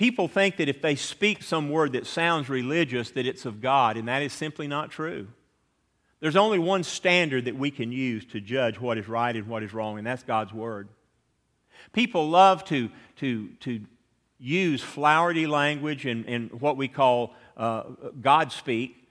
People 0.00 0.28
think 0.28 0.56
that 0.56 0.70
if 0.70 0.80
they 0.80 0.94
speak 0.94 1.42
some 1.42 1.68
word 1.68 1.92
that 1.92 2.06
sounds 2.06 2.48
religious, 2.48 3.10
that 3.10 3.26
it's 3.26 3.44
of 3.44 3.60
God, 3.60 3.98
and 3.98 4.08
that 4.08 4.22
is 4.22 4.32
simply 4.32 4.66
not 4.66 4.90
true. 4.90 5.28
There's 6.20 6.36
only 6.36 6.58
one 6.58 6.84
standard 6.84 7.44
that 7.44 7.54
we 7.54 7.70
can 7.70 7.92
use 7.92 8.24
to 8.32 8.40
judge 8.40 8.80
what 8.80 8.96
is 8.96 9.06
right 9.08 9.36
and 9.36 9.46
what 9.46 9.62
is 9.62 9.74
wrong, 9.74 9.98
and 9.98 10.06
that's 10.06 10.22
God's 10.22 10.54
Word. 10.54 10.88
People 11.92 12.30
love 12.30 12.64
to, 12.64 12.88
to, 13.16 13.48
to 13.60 13.82
use 14.38 14.80
flowery 14.80 15.46
language 15.46 16.06
and, 16.06 16.24
and 16.24 16.62
what 16.62 16.78
we 16.78 16.88
call 16.88 17.34
uh, 17.58 17.82
God 18.22 18.52
speak 18.52 19.06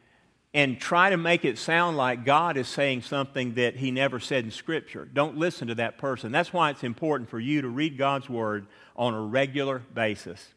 and 0.56 0.80
try 0.80 1.12
to 1.12 1.18
make 1.18 1.46
it 1.46 1.60
sound 1.60 1.98
like 1.98 2.26
God 2.26 2.58
is 2.58 2.68
saying 2.68 3.04
something 3.04 3.54
that 3.54 3.76
he 3.76 3.92
never 3.92 4.20
said 4.20 4.44
in 4.44 4.50
Scripture. 4.50 5.06
Don't 5.06 5.38
listen 5.38 5.68
to 5.68 5.76
that 5.76 6.00
person. 6.00 6.32
That's 6.32 6.52
why 6.52 6.72
it's 6.72 6.84
important 6.84 7.30
for 7.30 7.40
you 7.40 7.62
to 7.62 7.70
read 7.70 7.96
God's 7.96 8.28
Word 8.28 8.66
on 8.96 9.14
a 9.14 9.22
regular 9.22 9.84
basis. 9.94 10.56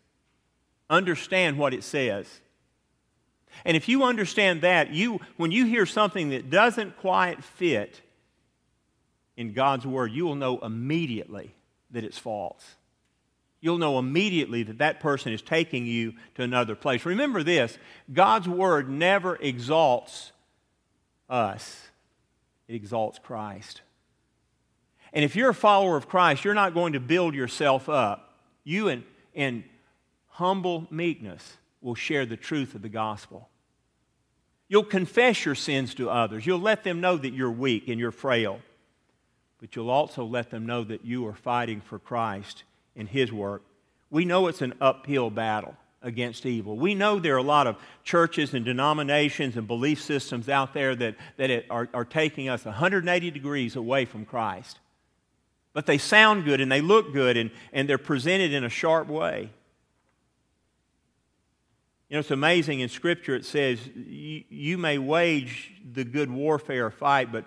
Understand 0.92 1.56
what 1.56 1.72
it 1.72 1.82
says. 1.84 2.28
And 3.64 3.76
if 3.76 3.88
you 3.88 4.04
understand 4.04 4.60
that, 4.60 4.92
you, 4.92 5.20
when 5.38 5.50
you 5.50 5.64
hear 5.64 5.86
something 5.86 6.28
that 6.30 6.50
doesn't 6.50 6.98
quite 6.98 7.42
fit 7.42 8.00
in 9.36 9.54
God's 9.54 9.86
Word, 9.86 10.12
you 10.12 10.26
will 10.26 10.34
know 10.34 10.58
immediately 10.58 11.54
that 11.92 12.04
it's 12.04 12.18
false. 12.18 12.76
You'll 13.62 13.78
know 13.78 13.98
immediately 13.98 14.64
that 14.64 14.78
that 14.78 15.00
person 15.00 15.32
is 15.32 15.40
taking 15.40 15.86
you 15.86 16.12
to 16.34 16.42
another 16.42 16.74
place. 16.74 17.06
Remember 17.06 17.42
this 17.42 17.78
God's 18.12 18.48
word 18.48 18.90
never 18.90 19.36
exalts 19.36 20.32
us, 21.30 21.88
it 22.68 22.74
exalts 22.74 23.18
Christ. 23.18 23.80
And 25.14 25.24
if 25.24 25.36
you're 25.36 25.50
a 25.50 25.54
follower 25.54 25.96
of 25.96 26.08
Christ, 26.08 26.44
you're 26.44 26.54
not 26.54 26.74
going 26.74 26.94
to 26.94 27.00
build 27.00 27.34
yourself 27.34 27.88
up. 27.88 28.34
You, 28.64 28.88
and, 28.88 29.04
in 29.34 29.64
humble 30.32 30.86
meekness, 30.90 31.56
will 31.80 31.94
share 31.94 32.24
the 32.24 32.36
truth 32.36 32.74
of 32.74 32.82
the 32.82 32.88
gospel. 32.88 33.48
You'll 34.68 34.84
confess 34.84 35.44
your 35.44 35.54
sins 35.54 35.94
to 35.96 36.08
others. 36.08 36.46
You'll 36.46 36.60
let 36.60 36.84
them 36.84 37.00
know 37.00 37.16
that 37.18 37.34
you're 37.34 37.50
weak 37.50 37.88
and 37.88 38.00
you're 38.00 38.10
frail. 38.10 38.60
but 39.60 39.76
you'll 39.76 39.90
also 39.90 40.24
let 40.24 40.50
them 40.50 40.66
know 40.66 40.82
that 40.82 41.04
you 41.04 41.24
are 41.28 41.34
fighting 41.34 41.80
for 41.80 41.98
Christ 41.98 42.64
in 42.96 43.06
His 43.06 43.32
work. 43.32 43.62
We 44.10 44.24
know 44.24 44.48
it's 44.48 44.62
an 44.62 44.74
uphill 44.80 45.30
battle 45.30 45.76
against 46.02 46.46
evil. 46.46 46.76
We 46.76 46.94
know 46.94 47.20
there 47.20 47.34
are 47.34 47.38
a 47.38 47.42
lot 47.42 47.66
of 47.68 47.76
churches 48.02 48.54
and 48.54 48.64
denominations 48.64 49.56
and 49.56 49.68
belief 49.68 50.02
systems 50.02 50.48
out 50.48 50.74
there 50.74 50.96
that, 50.96 51.14
that 51.36 51.64
are, 51.70 51.88
are 51.94 52.04
taking 52.04 52.48
us 52.48 52.64
180 52.64 53.30
degrees 53.30 53.76
away 53.76 54.04
from 54.04 54.24
Christ. 54.24 54.80
But 55.72 55.86
they 55.86 55.98
sound 55.98 56.44
good 56.44 56.60
and 56.60 56.70
they 56.70 56.80
look 56.80 57.12
good 57.12 57.36
and, 57.36 57.50
and 57.72 57.88
they're 57.88 57.98
presented 57.98 58.52
in 58.52 58.64
a 58.64 58.68
sharp 58.68 59.08
way. 59.08 59.50
You 62.12 62.16
know, 62.16 62.20
it's 62.20 62.30
amazing 62.30 62.80
in 62.80 62.90
Scripture 62.90 63.34
it 63.34 63.46
says, 63.46 63.78
you, 63.96 64.76
may 64.76 64.98
wage 64.98 65.72
the 65.94 66.04
good 66.04 66.30
warfare 66.30 66.90
fight, 66.90 67.32
but 67.32 67.46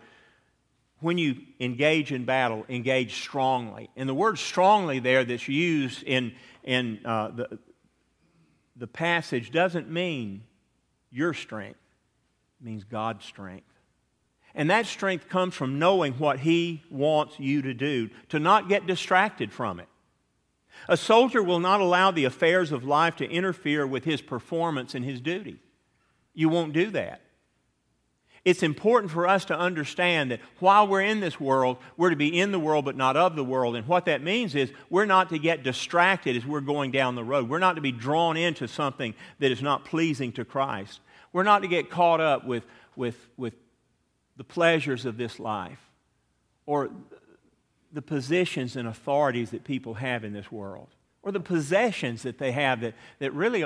when 1.02 1.20
you 1.20 1.36
engage 1.60 2.12
in 2.12 2.26
battle, 2.26 2.66
engage 2.68 3.22
strongly. 3.22 3.92
And 3.96 4.10
the 4.10 4.16
word 4.16 4.40
strongly 4.40 4.98
there 4.98 5.24
that's 5.24 5.48
used 5.48 6.02
in, 6.02 6.34
in 6.64 7.00
uh, 7.06 7.28
the, 7.28 7.60
the 8.76 8.88
passage 8.88 9.52
doesn't 9.52 9.88
mean 9.88 10.42
your 11.12 11.36
strength, 11.36 11.78
it 12.60 12.66
means 12.66 12.84
God's 12.86 13.24
strength. 13.24 13.72
And 14.56 14.72
that 14.72 14.88
strength 14.88 15.30
comes 15.30 15.54
from 15.54 15.78
knowing 15.78 16.14
what 16.14 16.40
He 16.40 16.82
wants 16.90 17.40
you 17.40 17.62
to 17.62 17.76
do, 17.76 18.10
to 18.30 18.40
not 18.40 18.68
get 18.68 18.88
distracted 18.88 19.54
from 19.54 19.80
it. 19.80 19.90
A 20.88 20.98
soldier 20.98 21.42
will 21.42 21.60
not 21.60 21.82
allow 21.82 22.12
the 22.12 22.26
affairs 22.26 22.72
of 22.72 22.84
life 22.84 23.16
to 23.18 23.30
interfere 23.30 23.88
with 23.88 24.04
his 24.04 24.22
performance 24.22 24.96
and 24.96 25.04
his 25.04 25.20
duty. 25.22 25.60
You 26.34 26.50
won't 26.50 26.74
do 26.74 26.92
that. 26.92 27.22
It's 28.46 28.62
important 28.62 29.12
for 29.12 29.28
us 29.28 29.46
to 29.46 29.58
understand 29.58 30.30
that 30.30 30.40
while 30.60 30.88
we're 30.88 31.02
in 31.02 31.20
this 31.20 31.40
world, 31.40 31.78
we're 31.98 32.12
to 32.12 32.16
be 32.16 32.40
in 32.40 32.52
the 32.52 32.60
world 32.60 32.86
but 32.86 32.96
not 32.96 33.18
of 33.18 33.36
the 33.36 33.44
world. 33.44 33.76
And 33.76 33.88
what 33.88 34.06
that 34.06 34.22
means 34.22 34.54
is 34.54 34.72
we're 34.92 35.06
not 35.06 35.30
to 35.30 35.40
get 35.40 35.64
distracted 35.64 36.36
as 36.36 36.46
we're 36.46 36.62
going 36.62 36.92
down 36.92 37.16
the 37.16 37.24
road. 37.24 37.50
We're 37.50 37.58
not 37.58 37.74
to 37.74 37.82
be 37.82 37.92
drawn 37.92 38.38
into 38.38 38.68
something 38.68 39.16
that 39.40 39.52
is 39.52 39.64
not 39.64 39.86
pleasing 39.86 40.32
to 40.34 40.46
Christ. 40.46 41.00
We're 41.34 41.42
not 41.42 41.64
to 41.64 41.68
get 41.68 41.90
caught 41.90 42.22
up 42.22 42.46
with, 42.46 42.64
with, 42.96 43.18
with 43.36 43.56
the 44.38 44.44
pleasures 44.44 45.06
of 45.06 45.18
this 45.18 45.40
life 45.40 45.80
or 46.68 46.92
the 47.96 48.02
positions 48.02 48.76
and 48.76 48.88
authorities 48.88 49.52
that 49.52 49.64
people 49.64 49.96
have 49.96 50.24
in 50.26 50.34
this 50.34 50.52
world 50.52 50.90
or 51.24 51.32
the 51.32 51.40
possessions 51.40 52.24
that 52.24 52.38
they 52.38 52.52
have 52.52 52.82
that, 52.82 52.94
that 53.20 53.34
really, 53.34 53.66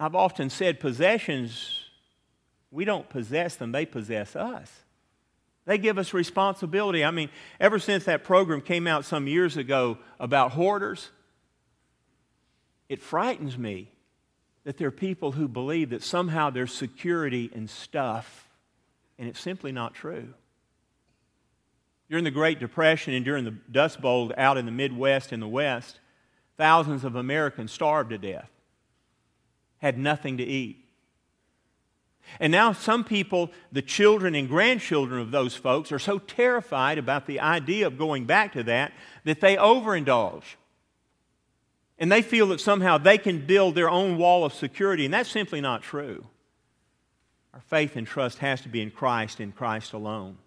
I've 0.00 0.14
often 0.14 0.50
said, 0.50 0.80
possessions 0.80 1.80
we 2.70 2.84
don't 2.84 3.08
possess 3.08 3.54
them, 3.54 3.70
they 3.70 3.86
possess 3.86 4.34
us. 4.34 4.72
They 5.66 5.78
give 5.78 5.98
us 5.98 6.12
responsibility. 6.12 7.04
I 7.04 7.10
mean, 7.12 7.28
ever 7.60 7.78
since 7.78 8.04
that 8.04 8.24
program 8.24 8.60
came 8.60 8.86
out 8.86 9.04
some 9.04 9.28
years 9.28 9.56
ago 9.56 9.98
about 10.18 10.52
hoarders, 10.52 11.10
it 12.88 13.00
frightens 13.00 13.56
me 13.56 13.90
that 14.64 14.78
there 14.78 14.88
are 14.88 14.90
people 14.90 15.32
who 15.32 15.46
believe 15.46 15.90
that 15.90 16.02
somehow 16.02 16.50
there's 16.50 16.72
security 16.72 17.50
in 17.54 17.68
stuff, 17.68 18.48
and 19.18 19.28
it's 19.28 19.40
simply 19.40 19.70
not 19.70 19.94
true. 19.94 20.34
During 22.14 22.22
the 22.22 22.30
Great 22.30 22.60
Depression 22.60 23.12
and 23.12 23.24
during 23.24 23.44
the 23.44 23.56
Dust 23.72 24.00
Bowl 24.00 24.32
out 24.38 24.56
in 24.56 24.66
the 24.66 24.70
Midwest 24.70 25.32
and 25.32 25.42
the 25.42 25.48
West, 25.48 25.98
thousands 26.56 27.02
of 27.02 27.16
Americans 27.16 27.72
starved 27.72 28.10
to 28.10 28.18
death, 28.18 28.48
had 29.78 29.98
nothing 29.98 30.36
to 30.36 30.44
eat. 30.44 30.86
And 32.38 32.52
now, 32.52 32.72
some 32.72 33.02
people, 33.02 33.50
the 33.72 33.82
children 33.82 34.36
and 34.36 34.48
grandchildren 34.48 35.20
of 35.20 35.32
those 35.32 35.56
folks, 35.56 35.90
are 35.90 35.98
so 35.98 36.20
terrified 36.20 36.98
about 36.98 37.26
the 37.26 37.40
idea 37.40 37.84
of 37.88 37.98
going 37.98 38.26
back 38.26 38.52
to 38.52 38.62
that 38.62 38.92
that 39.24 39.40
they 39.40 39.56
overindulge. 39.56 40.44
And 41.98 42.12
they 42.12 42.22
feel 42.22 42.46
that 42.46 42.60
somehow 42.60 42.96
they 42.96 43.18
can 43.18 43.44
build 43.44 43.74
their 43.74 43.90
own 43.90 44.18
wall 44.18 44.44
of 44.44 44.54
security, 44.54 45.04
and 45.04 45.12
that's 45.12 45.28
simply 45.28 45.60
not 45.60 45.82
true. 45.82 46.24
Our 47.52 47.62
faith 47.62 47.96
and 47.96 48.06
trust 48.06 48.38
has 48.38 48.60
to 48.60 48.68
be 48.68 48.80
in 48.80 48.92
Christ 48.92 49.40
and 49.40 49.52
Christ 49.52 49.94
alone. 49.94 50.38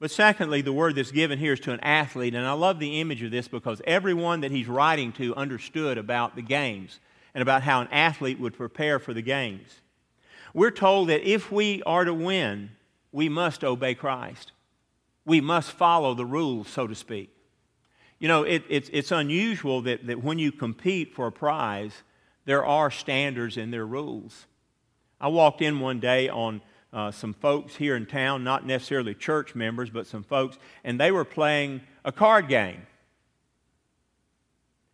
But 0.00 0.10
secondly, 0.10 0.60
the 0.60 0.72
word 0.72 0.94
that's 0.94 1.10
given 1.10 1.38
here 1.38 1.54
is 1.54 1.60
to 1.60 1.72
an 1.72 1.80
athlete, 1.80 2.34
and 2.34 2.46
I 2.46 2.52
love 2.52 2.78
the 2.78 3.00
image 3.00 3.22
of 3.22 3.32
this 3.32 3.48
because 3.48 3.82
everyone 3.84 4.42
that 4.42 4.52
he's 4.52 4.68
writing 4.68 5.12
to 5.14 5.34
understood 5.34 5.98
about 5.98 6.36
the 6.36 6.42
games 6.42 7.00
and 7.34 7.42
about 7.42 7.62
how 7.62 7.80
an 7.80 7.88
athlete 7.90 8.38
would 8.38 8.56
prepare 8.56 8.98
for 8.98 9.12
the 9.12 9.22
games. 9.22 9.80
We're 10.54 10.70
told 10.70 11.08
that 11.08 11.28
if 11.28 11.50
we 11.50 11.82
are 11.82 12.04
to 12.04 12.14
win, 12.14 12.70
we 13.12 13.28
must 13.28 13.64
obey 13.64 13.94
Christ. 13.94 14.52
We 15.24 15.40
must 15.40 15.72
follow 15.72 16.14
the 16.14 16.24
rules, 16.24 16.68
so 16.68 16.86
to 16.86 16.94
speak. 16.94 17.30
You 18.18 18.28
know, 18.28 18.44
it, 18.44 18.64
it's, 18.68 18.88
it's 18.92 19.10
unusual 19.10 19.82
that, 19.82 20.06
that 20.06 20.22
when 20.22 20.38
you 20.38 20.52
compete 20.52 21.14
for 21.14 21.26
a 21.26 21.32
prize, 21.32 21.92
there 22.44 22.64
are 22.64 22.90
standards 22.90 23.56
and 23.56 23.72
there 23.72 23.82
are 23.82 23.86
rules. 23.86 24.46
I 25.20 25.28
walked 25.28 25.60
in 25.60 25.80
one 25.80 26.00
day 26.00 26.28
on 26.28 26.62
uh, 26.92 27.10
some 27.10 27.34
folks 27.34 27.76
here 27.76 27.96
in 27.96 28.06
town, 28.06 28.44
not 28.44 28.64
necessarily 28.64 29.14
church 29.14 29.54
members, 29.54 29.90
but 29.90 30.06
some 30.06 30.22
folks, 30.22 30.58
and 30.84 30.98
they 30.98 31.10
were 31.10 31.24
playing 31.24 31.82
a 32.04 32.12
card 32.12 32.48
game. 32.48 32.86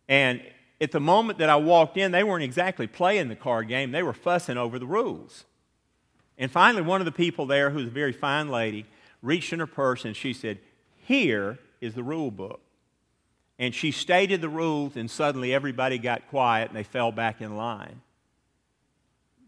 And 0.07 0.41
at 0.81 0.91
the 0.91 0.99
moment 0.99 1.39
that 1.39 1.49
I 1.49 1.55
walked 1.55 1.97
in, 1.97 2.11
they 2.11 2.23
weren't 2.23 2.43
exactly 2.43 2.87
playing 2.87 3.29
the 3.29 3.35
card 3.35 3.67
game, 3.67 3.91
they 3.91 4.03
were 4.03 4.13
fussing 4.13 4.57
over 4.57 4.77
the 4.77 4.85
rules. 4.85 5.45
And 6.37 6.51
finally, 6.51 6.81
one 6.81 6.99
of 6.99 7.05
the 7.05 7.11
people 7.11 7.45
there, 7.45 7.69
who 7.69 7.77
was 7.77 7.87
a 7.87 7.91
very 7.91 8.11
fine 8.11 8.49
lady, 8.49 8.85
reached 9.21 9.53
in 9.53 9.59
her 9.59 9.67
purse 9.67 10.03
and 10.03 10.15
she 10.15 10.33
said, 10.33 10.59
Here 10.97 11.59
is 11.79 11.93
the 11.93 12.03
rule 12.03 12.31
book. 12.31 12.59
And 13.57 13.73
she 13.73 13.91
stated 13.91 14.41
the 14.41 14.49
rules, 14.49 14.97
and 14.97 15.09
suddenly 15.09 15.53
everybody 15.53 15.97
got 15.97 16.27
quiet 16.27 16.67
and 16.67 16.77
they 16.77 16.83
fell 16.83 17.13
back 17.13 17.39
in 17.39 17.55
line. 17.55 18.01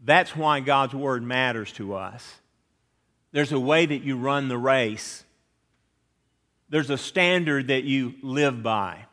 That's 0.03 0.35
why 0.35 0.59
God's 0.59 0.93
Word 0.93 1.23
matters 1.23 1.71
to 1.73 1.95
us. 1.95 2.35
There's 3.31 3.51
a 3.51 3.59
way 3.59 3.85
that 3.85 4.03
you 4.03 4.17
run 4.17 4.47
the 4.47 4.57
race, 4.57 5.23
there's 6.69 6.89
a 6.89 6.97
standard 6.97 7.67
that 7.67 7.83
you 7.83 8.15
live 8.21 8.61
by. 8.61 9.05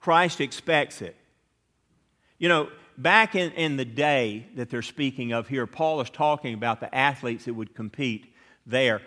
Christ 0.00 0.40
expects 0.40 1.00
it. 1.00 1.16
You 2.38 2.48
know, 2.48 2.68
back 2.98 3.34
in, 3.36 3.52
in 3.52 3.76
the 3.76 3.84
day 3.84 4.46
that 4.56 4.68
they're 4.68 4.82
speaking 4.82 5.32
of 5.32 5.48
here, 5.48 5.66
Paul 5.66 6.00
is 6.00 6.10
talking 6.10 6.54
about 6.54 6.80
the 6.80 6.92
athletes 6.94 7.44
that 7.44 7.54
would 7.54 7.74
compete 7.74 8.34
there. 8.66 9.00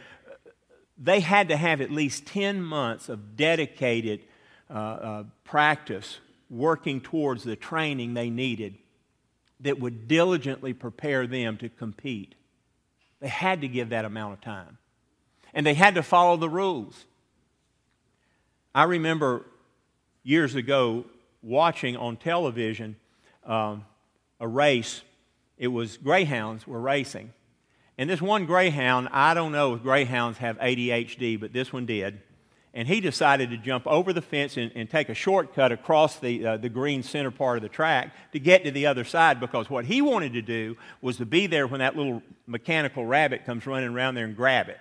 They 0.97 1.19
had 1.19 1.49
to 1.49 1.57
have 1.57 1.81
at 1.81 1.91
least 1.91 2.25
10 2.27 2.61
months 2.61 3.09
of 3.09 3.35
dedicated 3.35 4.21
uh, 4.69 4.73
uh, 4.73 5.23
practice 5.43 6.19
working 6.49 7.01
towards 7.01 7.43
the 7.43 7.57
training 7.57 8.13
they 8.13 8.29
needed 8.29 8.75
that 9.65 9.80
would 9.80 10.08
diligently 10.08 10.73
prepare 10.73 11.25
them 11.25 11.58
to 11.58 11.69
compete. 11.69 12.36
They 13.19 13.28
had 13.28 13.62
to 13.62 13.67
give 13.67 13.89
that 13.89 14.06
amount 14.06 14.34
of 14.34 14.41
time. 14.41 14.78
And 15.56 15.65
they 15.65 15.73
had 15.73 15.95
to 15.95 16.04
follow 16.04 16.38
the 16.38 16.49
rules. 16.49 17.06
I 18.75 18.84
remember 18.84 19.43
years 20.23 20.54
ago 20.54 21.06
watching 21.41 21.97
on 21.97 22.17
television 22.17 22.95
um, 23.43 23.86
a 24.39 24.47
race. 24.47 25.01
It 25.58 25.69
was 25.69 25.97
greyhounds 25.97 26.67
were 26.67 26.80
racing. 26.80 27.34
And 27.97 28.08
this 28.08 28.21
one 28.21 28.45
greyhound, 28.45 29.10
I 29.12 29.34
don't 29.34 29.51
know 29.51 29.73
if 29.73 29.82
greyhounds 29.82 30.38
have 30.38 30.60
ADHD, 30.60 31.39
but 31.39 31.54
this 31.54 31.73
one 31.73 31.88
did. 31.88 32.21
And 32.75 32.89
he 32.89 32.99
decided 32.99 33.51
to 33.51 33.57
jump 33.57 33.88
over 33.88 34.11
the 34.11 34.21
fence 34.21 34.57
and, 34.57 34.69
and 34.75 34.89
take 34.89 35.07
a 35.07 35.13
shortcut 35.13 35.71
across 35.71 36.19
the, 36.19 36.45
uh, 36.45 36.57
the 36.57 36.67
green 36.67 37.03
center 37.03 37.31
part 37.31 37.57
of 37.57 37.63
the 37.63 37.69
track 37.69 38.13
to 38.33 38.39
get 38.39 38.65
to 38.65 38.71
the 38.71 38.85
other 38.85 39.05
side 39.05 39.39
because 39.39 39.69
what 39.69 39.85
he 39.85 40.01
wanted 40.01 40.33
to 40.33 40.41
do 40.41 40.75
was 41.01 41.15
to 41.17 41.25
be 41.25 41.47
there 41.47 41.67
when 41.67 41.79
that 41.79 41.95
little 41.95 42.21
mechanical 42.45 43.05
rabbit 43.05 43.45
comes 43.45 43.65
running 43.65 43.89
around 43.89 44.15
there 44.15 44.25
and 44.25 44.35
grab 44.35 44.67
it. 44.67 44.77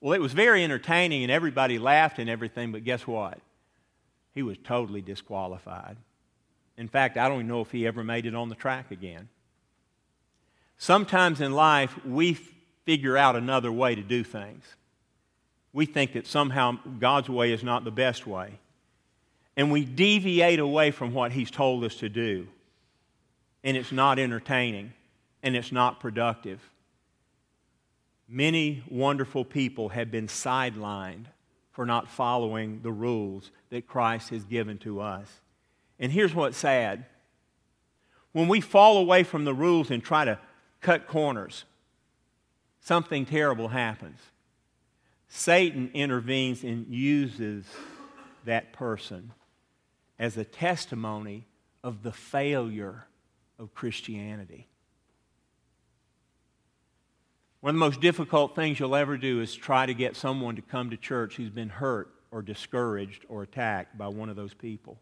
Well, 0.00 0.12
it 0.12 0.20
was 0.20 0.32
very 0.32 0.62
entertaining 0.62 1.24
and 1.24 1.32
everybody 1.32 1.80
laughed 1.80 2.20
and 2.20 2.30
everything, 2.30 2.70
but 2.70 2.84
guess 2.84 3.04
what? 3.08 3.40
He 4.32 4.42
was 4.42 4.56
totally 4.62 5.02
disqualified. 5.02 5.96
In 6.76 6.86
fact, 6.86 7.16
I 7.16 7.28
don't 7.28 7.38
even 7.38 7.48
know 7.48 7.60
if 7.60 7.72
he 7.72 7.88
ever 7.88 8.04
made 8.04 8.24
it 8.24 8.36
on 8.36 8.48
the 8.48 8.54
track 8.54 8.92
again. 8.92 9.28
Sometimes 10.78 11.40
in 11.40 11.52
life, 11.52 11.92
we 12.04 12.34
figure 12.84 13.16
out 13.16 13.34
another 13.34 13.72
way 13.72 13.96
to 13.96 14.02
do 14.02 14.22
things. 14.22 14.64
We 15.74 15.84
think 15.84 16.14
that 16.14 16.26
somehow 16.26 16.78
God's 16.98 17.28
way 17.28 17.52
is 17.52 17.62
not 17.62 17.84
the 17.84 17.90
best 17.90 18.26
way. 18.26 18.58
And 19.56 19.70
we 19.70 19.84
deviate 19.84 20.60
away 20.60 20.92
from 20.92 21.12
what 21.12 21.32
He's 21.32 21.50
told 21.50 21.84
us 21.84 21.96
to 21.96 22.08
do. 22.08 22.46
And 23.62 23.76
it's 23.76 23.92
not 23.92 24.18
entertaining 24.18 24.94
and 25.42 25.54
it's 25.56 25.72
not 25.72 26.00
productive. 26.00 26.60
Many 28.28 28.82
wonderful 28.88 29.44
people 29.44 29.90
have 29.90 30.10
been 30.10 30.28
sidelined 30.28 31.26
for 31.72 31.84
not 31.84 32.08
following 32.08 32.80
the 32.82 32.92
rules 32.92 33.50
that 33.70 33.86
Christ 33.86 34.30
has 34.30 34.44
given 34.44 34.78
to 34.78 35.00
us. 35.00 35.28
And 35.98 36.10
here's 36.10 36.34
what's 36.34 36.56
sad 36.56 37.04
when 38.32 38.48
we 38.48 38.60
fall 38.60 38.98
away 38.98 39.22
from 39.22 39.44
the 39.44 39.54
rules 39.54 39.90
and 39.90 40.02
try 40.02 40.24
to 40.24 40.38
cut 40.80 41.06
corners, 41.06 41.64
something 42.80 43.26
terrible 43.26 43.68
happens. 43.68 44.18
Satan 45.36 45.90
intervenes 45.94 46.62
and 46.62 46.86
uses 46.86 47.64
that 48.44 48.72
person 48.72 49.32
as 50.16 50.36
a 50.36 50.44
testimony 50.44 51.44
of 51.82 52.04
the 52.04 52.12
failure 52.12 53.08
of 53.58 53.74
Christianity. 53.74 54.68
One 57.60 57.70
of 57.70 57.74
the 57.74 57.84
most 57.84 58.00
difficult 58.00 58.54
things 58.54 58.78
you'll 58.78 58.94
ever 58.94 59.16
do 59.16 59.40
is 59.40 59.52
try 59.56 59.86
to 59.86 59.92
get 59.92 60.14
someone 60.14 60.54
to 60.54 60.62
come 60.62 60.90
to 60.90 60.96
church 60.96 61.34
who's 61.34 61.50
been 61.50 61.68
hurt 61.68 62.14
or 62.30 62.40
discouraged 62.40 63.26
or 63.28 63.42
attacked 63.42 63.98
by 63.98 64.06
one 64.06 64.28
of 64.28 64.36
those 64.36 64.54
people. 64.54 65.00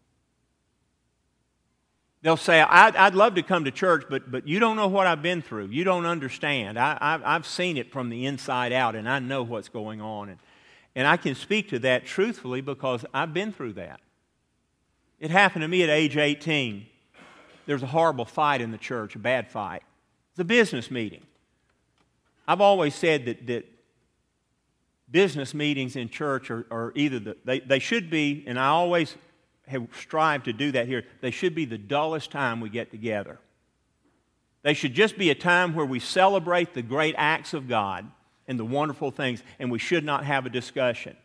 They'll 2.23 2.37
say, 2.37 2.61
I'd, 2.61 2.95
I'd 2.95 3.15
love 3.15 3.35
to 3.35 3.43
come 3.43 3.65
to 3.65 3.71
church, 3.71 4.05
but, 4.09 4.31
but 4.31 4.47
you 4.47 4.57
don't 4.57 4.77
know 4.77 4.87
what 4.87 5.07
I've 5.07 5.21
been 5.21 5.41
through. 5.41 5.67
You 5.67 5.83
don't 5.83 6.05
understand. 6.05 6.79
I, 6.79 6.97
I've, 7.01 7.21
I've 7.25 7.45
seen 7.45 7.75
it 7.75 7.91
from 7.91 8.09
the 8.09 8.25
inside 8.25 8.71
out, 8.71 8.95
and 8.95 9.09
I 9.09 9.19
know 9.19 9.43
what's 9.43 9.67
going 9.67 9.99
on. 9.99 10.29
And, 10.29 10.39
and 10.95 11.05
I 11.05 11.17
can 11.17 11.35
speak 11.35 11.69
to 11.69 11.79
that 11.79 12.05
truthfully 12.05 12.61
because 12.61 13.03
I've 13.13 13.33
been 13.33 13.51
through 13.51 13.73
that. 13.73 13.99
It 15.19 15.31
happened 15.31 15.63
to 15.63 15.67
me 15.67 15.83
at 15.83 15.89
age 15.89 16.15
18. 16.15 16.85
There 17.65 17.75
was 17.75 17.83
a 17.83 17.87
horrible 17.87 18.25
fight 18.25 18.61
in 18.61 18.71
the 18.71 18.77
church, 18.77 19.15
a 19.15 19.19
bad 19.19 19.51
fight. 19.51 19.83
It's 20.31 20.39
a 20.39 20.45
business 20.45 20.89
meeting. 20.89 21.23
I've 22.47 22.61
always 22.61 22.95
said 22.95 23.25
that, 23.25 23.45
that 23.47 23.65
business 25.11 25.53
meetings 25.53 25.97
in 25.97 26.07
church 26.07 26.49
are, 26.49 26.65
are 26.71 26.93
either 26.95 27.19
the, 27.19 27.37
they, 27.43 27.59
they 27.59 27.79
should 27.79 28.09
be, 28.09 28.45
and 28.47 28.57
I 28.57 28.67
always 28.67 29.15
have 29.67 29.87
strived 29.97 30.45
to 30.45 30.53
do 30.53 30.71
that 30.73 30.87
here, 30.87 31.03
they 31.21 31.31
should 31.31 31.55
be 31.55 31.65
the 31.65 31.77
dullest 31.77 32.31
time 32.31 32.59
we 32.59 32.69
get 32.69 32.91
together. 32.91 33.39
They 34.61 34.73
should 34.73 34.93
just 34.93 35.17
be 35.17 35.29
a 35.29 35.35
time 35.35 35.75
where 35.75 35.85
we 35.85 35.99
celebrate 35.99 36.73
the 36.73 36.81
great 36.81 37.15
acts 37.17 37.53
of 37.53 37.67
God 37.67 38.09
and 38.47 38.59
the 38.59 38.65
wonderful 38.65 39.11
things, 39.11 39.43
and 39.59 39.71
we 39.71 39.79
should 39.79 40.03
not 40.03 40.25
have 40.25 40.45
a 40.45 40.49
discussion. 40.49 41.15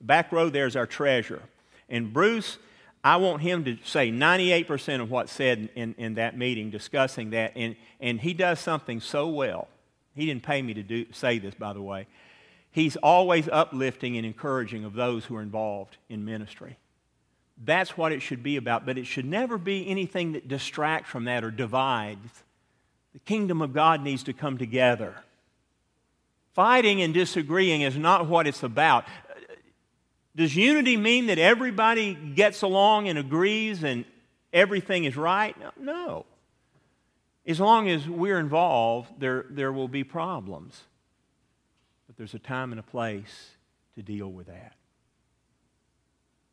Back 0.00 0.32
row 0.32 0.50
there 0.50 0.66
is 0.66 0.76
our 0.76 0.86
treasurer. 0.86 1.42
And 1.88 2.12
Bruce, 2.12 2.58
I 3.04 3.16
want 3.16 3.42
him 3.42 3.64
to 3.64 3.78
say 3.84 4.10
98% 4.10 5.00
of 5.00 5.10
what's 5.10 5.32
said 5.32 5.68
in, 5.74 5.94
in 5.96 6.14
that 6.14 6.36
meeting 6.36 6.70
discussing 6.70 7.30
that, 7.30 7.52
and, 7.54 7.76
and 8.00 8.20
he 8.20 8.34
does 8.34 8.60
something 8.60 9.00
so 9.00 9.28
well. 9.28 9.68
He 10.14 10.26
didn't 10.26 10.42
pay 10.42 10.60
me 10.62 10.74
to 10.74 10.82
do, 10.82 11.06
say 11.12 11.38
this, 11.38 11.54
by 11.54 11.72
the 11.72 11.82
way. 11.82 12.06
He's 12.72 12.96
always 12.96 13.48
uplifting 13.48 14.16
and 14.16 14.26
encouraging 14.26 14.84
of 14.84 14.94
those 14.94 15.24
who 15.24 15.36
are 15.36 15.42
involved 15.42 15.98
in 16.08 16.24
ministry. 16.24 16.78
That's 17.64 17.96
what 17.96 18.12
it 18.12 18.20
should 18.20 18.42
be 18.42 18.56
about, 18.56 18.84
but 18.84 18.98
it 18.98 19.06
should 19.06 19.24
never 19.24 19.56
be 19.56 19.88
anything 19.88 20.32
that 20.32 20.46
distracts 20.46 21.10
from 21.10 21.24
that 21.24 21.42
or 21.42 21.50
divides. 21.50 22.44
The 23.14 23.20
kingdom 23.20 23.62
of 23.62 23.72
God 23.72 24.02
needs 24.02 24.24
to 24.24 24.32
come 24.32 24.58
together. 24.58 25.14
Fighting 26.52 27.00
and 27.02 27.14
disagreeing 27.14 27.82
is 27.82 27.96
not 27.96 28.28
what 28.28 28.46
it's 28.46 28.62
about. 28.62 29.04
Does 30.34 30.54
unity 30.54 30.98
mean 30.98 31.26
that 31.26 31.38
everybody 31.38 32.14
gets 32.14 32.60
along 32.60 33.08
and 33.08 33.18
agrees 33.18 33.82
and 33.82 34.04
everything 34.52 35.04
is 35.04 35.16
right? 35.16 35.56
No. 35.78 36.26
As 37.46 37.58
long 37.58 37.88
as 37.88 38.06
we're 38.06 38.38
involved, 38.38 39.18
there, 39.18 39.46
there 39.48 39.72
will 39.72 39.88
be 39.88 40.04
problems. 40.04 40.82
But 42.06 42.16
there's 42.18 42.34
a 42.34 42.38
time 42.38 42.72
and 42.72 42.80
a 42.80 42.82
place 42.82 43.50
to 43.94 44.02
deal 44.02 44.30
with 44.30 44.48
that. 44.48 44.74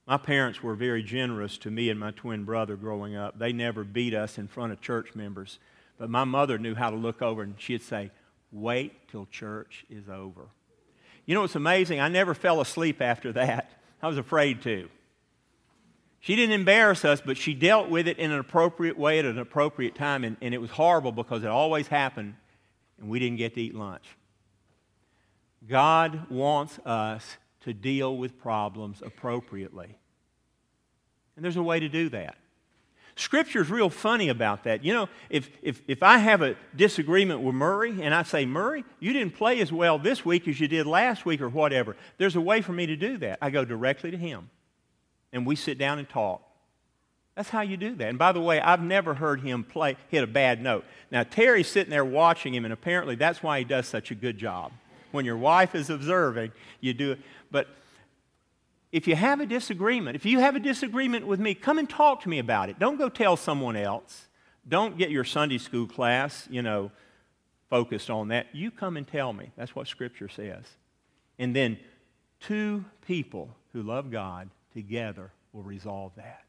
My 0.06 0.18
parents 0.18 0.62
were 0.62 0.76
very 0.76 1.02
generous 1.02 1.58
to 1.60 1.72
me 1.72 1.90
and 1.90 2.00
my 2.00 2.12
twin 2.12 2.44
brother 2.44 2.76
growing 2.76 3.16
up. 3.16 3.40
They 3.40 3.54
never 3.54 3.84
beat 3.84 4.14
us 4.14 4.38
in 4.38 4.48
front 4.48 4.74
of 4.74 4.82
church 4.82 5.16
members. 5.16 5.60
But 5.98 6.10
my 6.10 6.26
mother 6.26 6.58
knew 6.58 6.76
how 6.76 6.90
to 6.90 6.96
look 6.96 7.22
over 7.22 7.42
and 7.42 7.56
she'd 7.58 7.82
say, 7.82 8.12
Wait 8.52 9.08
till 9.08 9.26
church 9.28 9.86
is 9.90 10.08
over. 10.10 10.48
You 11.26 11.34
know 11.34 11.42
what's 11.42 11.56
amazing? 11.56 12.00
I 12.00 12.10
never 12.10 12.34
fell 12.34 12.62
asleep 12.62 13.02
after 13.02 13.32
that. 13.34 13.72
I 14.02 14.08
was 14.08 14.18
afraid 14.18 14.62
to. 14.64 14.90
She 16.20 16.36
didn't 16.36 16.54
embarrass 16.54 17.04
us, 17.04 17.20
but 17.20 17.36
she 17.36 17.54
dealt 17.54 17.90
with 17.90 18.08
it 18.08 18.20
in 18.20 18.32
an 18.32 18.40
appropriate 18.40 18.98
way 18.98 19.20
at 19.20 19.26
an 19.26 19.40
appropriate 19.40 19.96
time, 19.96 20.24
and, 20.24 20.38
and 20.42 20.54
it 20.54 20.62
was 20.62 20.70
horrible 20.70 21.12
because 21.12 21.44
it 21.44 21.50
always 21.50 21.88
happened 21.88 22.36
and 23.00 23.10
we 23.10 23.20
didn't 23.20 23.38
get 23.38 23.56
to 23.56 23.62
eat 23.62 23.76
lunch. 23.76 24.06
God 25.68 26.30
wants 26.30 26.80
us 26.86 27.38
to 27.64 27.74
deal 27.74 28.18
with 28.18 28.40
problems 28.40 29.02
appropriately. 29.06 29.98
And 31.36 31.44
there's 31.44 31.58
a 31.58 31.64
way 31.64 31.80
to 31.80 31.90
do 31.90 32.10
that. 32.10 32.36
Scripture's 33.16 33.70
real 33.70 33.90
funny 33.90 34.30
about 34.30 34.64
that. 34.64 34.84
You 34.84 34.94
know, 34.94 35.10
if, 35.30 35.50
if, 35.62 35.82
if 35.88 36.02
I 36.02 36.18
have 36.18 36.42
a 36.42 36.56
disagreement 36.76 37.42
with 37.42 37.54
Murray 37.54 38.02
and 38.02 38.14
I 38.14 38.24
say, 38.24 38.46
Murray, 38.46 38.84
you 39.00 39.14
didn't 39.14 39.36
play 39.36 39.60
as 39.62 39.72
well 39.72 40.00
this 40.00 40.26
week 40.26 40.48
as 40.48 40.60
you 40.60 40.68
did 40.68 40.88
last 40.88 41.26
week 41.26 41.42
or 41.42 41.50
whatever, 41.50 41.96
there's 42.18 42.36
a 42.36 42.42
way 42.42 42.62
for 42.62 42.74
me 42.74 42.88
to 42.88 42.96
do 42.96 43.18
that. 43.18 43.38
I 43.42 43.52
go 43.52 43.66
directly 43.66 44.10
to 44.12 44.18
him 44.18 44.50
and 45.32 45.46
we 45.46 45.56
sit 45.56 45.78
down 45.78 46.00
and 46.00 46.10
talk. 46.10 46.42
That's 47.36 47.50
how 47.50 47.62
you 47.62 47.78
do 47.78 47.96
that. 47.96 48.10
And 48.10 48.20
by 48.20 48.32
the 48.32 48.42
way, 48.42 48.62
I've 48.62 48.82
never 48.82 49.16
heard 49.16 49.42
him 49.42 49.64
play 49.64 49.98
hit 50.10 50.24
a 50.24 50.28
bad 50.28 50.62
note. 50.62 50.86
Now 51.12 51.24
Terry's 51.24 51.68
sitting 51.68 51.90
there 51.90 52.06
watching 52.06 52.54
him, 52.54 52.64
and 52.64 52.74
apparently 52.74 53.16
that's 53.16 53.42
why 53.42 53.60
he 53.60 53.66
does 53.66 53.88
such 53.88 54.12
a 54.12 54.16
good 54.16 54.38
job. 54.38 54.72
When 55.14 55.26
your 55.26 55.38
wife 55.38 55.76
is 55.76 55.92
observing, 55.92 56.54
you 56.82 56.96
do 56.96 57.12
it. 57.12 57.20
But 57.52 57.68
if 58.92 59.08
you 59.08 59.16
have 59.16 59.42
a 59.42 59.46
disagreement, 59.46 60.16
if 60.16 60.26
you 60.26 60.40
have 60.40 60.56
a 60.56 60.60
disagreement 60.60 61.28
with 61.28 61.40
me, 61.40 61.54
come 61.54 61.78
and 61.78 61.88
talk 61.88 62.22
to 62.22 62.30
me 62.30 62.40
about 62.40 62.70
it. 62.70 62.80
Don't 62.80 62.98
go 62.98 63.10
tell 63.10 63.38
someone 63.38 63.76
else. 63.76 64.28
Don't 64.68 64.98
get 64.98 65.12
your 65.12 65.24
Sunday 65.24 65.60
school 65.60 65.86
class, 65.86 66.48
you 66.50 66.64
know, 66.64 66.92
focused 67.70 68.10
on 68.10 68.30
that. 68.30 68.48
You 68.54 68.72
come 68.72 68.98
and 68.98 69.08
tell 69.08 69.34
me. 69.34 69.52
That's 69.56 69.76
what 69.76 69.88
Scripture 69.88 70.30
says. 70.30 70.66
And 71.38 71.56
then 71.56 71.78
two 72.40 72.84
people 73.06 73.56
who 73.72 73.84
love 73.84 74.10
God 74.10 74.50
together 74.74 75.32
will 75.52 75.62
resolve 75.62 76.14
that. 76.16 76.42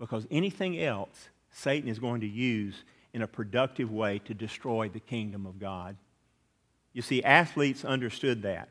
Because 0.00 0.26
anything 0.32 0.80
else, 0.80 1.28
Satan 1.52 1.88
is 1.88 2.00
going 2.00 2.22
to 2.22 2.28
use 2.28 2.82
in 3.12 3.22
a 3.22 3.28
productive 3.28 3.92
way 3.92 4.18
to 4.24 4.34
destroy 4.34 4.88
the 4.88 4.98
kingdom 4.98 5.46
of 5.46 5.60
God. 5.60 5.96
You 6.94 7.02
see, 7.02 7.22
athletes 7.22 7.84
understood 7.84 8.42
that. 8.42 8.70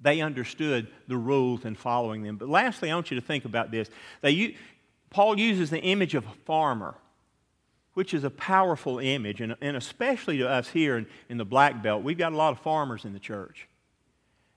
They 0.00 0.20
understood 0.20 0.88
the 1.06 1.16
rules 1.16 1.64
and 1.64 1.78
following 1.78 2.22
them. 2.22 2.36
But 2.36 2.48
lastly, 2.48 2.90
I 2.90 2.94
want 2.94 3.10
you 3.10 3.20
to 3.20 3.24
think 3.26 3.44
about 3.44 3.70
this. 3.70 3.90
They, 4.22 4.56
Paul 5.10 5.38
uses 5.38 5.70
the 5.70 5.80
image 5.80 6.14
of 6.14 6.26
a 6.26 6.32
farmer, 6.46 6.94
which 7.94 8.14
is 8.14 8.24
a 8.24 8.30
powerful 8.30 8.98
image, 8.98 9.40
and, 9.40 9.54
and 9.60 9.76
especially 9.76 10.38
to 10.38 10.48
us 10.48 10.68
here 10.68 10.98
in, 10.98 11.06
in 11.28 11.36
the 11.36 11.44
Black 11.44 11.82
Belt, 11.82 12.02
we've 12.02 12.18
got 12.18 12.32
a 12.32 12.36
lot 12.36 12.52
of 12.52 12.60
farmers 12.60 13.04
in 13.04 13.12
the 13.12 13.18
church. 13.18 13.68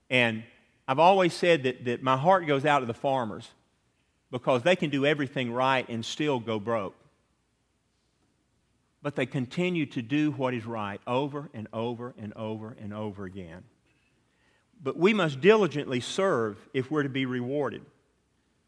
And 0.08 0.44
I've 0.86 0.98
always 0.98 1.34
said 1.34 1.64
that, 1.64 1.84
that 1.84 2.02
my 2.02 2.16
heart 2.16 2.46
goes 2.46 2.64
out 2.64 2.80
to 2.80 2.86
the 2.86 2.94
farmers 2.94 3.48
because 4.30 4.62
they 4.62 4.76
can 4.76 4.90
do 4.90 5.04
everything 5.04 5.52
right 5.52 5.88
and 5.88 6.04
still 6.04 6.38
go 6.38 6.58
broke. 6.58 6.94
But 9.02 9.16
they 9.16 9.26
continue 9.26 9.86
to 9.86 10.02
do 10.02 10.30
what 10.30 10.54
is 10.54 10.64
right 10.64 11.00
over 11.06 11.50
and 11.52 11.66
over 11.72 12.14
and 12.16 12.32
over 12.34 12.76
and 12.80 12.94
over 12.94 13.24
again. 13.24 13.64
But 14.82 14.96
we 14.96 15.12
must 15.14 15.40
diligently 15.40 16.00
serve 16.00 16.58
if 16.72 16.90
we're 16.90 17.02
to 17.02 17.08
be 17.08 17.26
rewarded. 17.26 17.82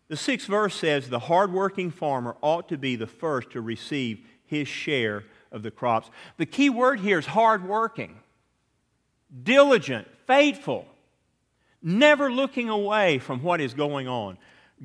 The 0.08 0.16
sixth 0.16 0.46
verse 0.46 0.74
says 0.74 1.08
the 1.08 1.18
hardworking 1.18 1.90
farmer 1.90 2.36
ought 2.40 2.68
to 2.68 2.78
be 2.78 2.96
the 2.96 3.06
first 3.06 3.50
to 3.50 3.60
receive 3.60 4.20
his 4.44 4.68
share 4.68 5.24
of 5.50 5.62
the 5.62 5.70
crops. 5.70 6.10
The 6.36 6.46
key 6.46 6.68
word 6.68 7.00
here 7.00 7.18
is 7.18 7.26
hardworking, 7.26 8.18
diligent, 9.42 10.06
faithful, 10.26 10.86
never 11.82 12.30
looking 12.30 12.68
away 12.68 13.18
from 13.18 13.42
what 13.42 13.60
is 13.60 13.72
going 13.72 14.08
on. 14.08 14.36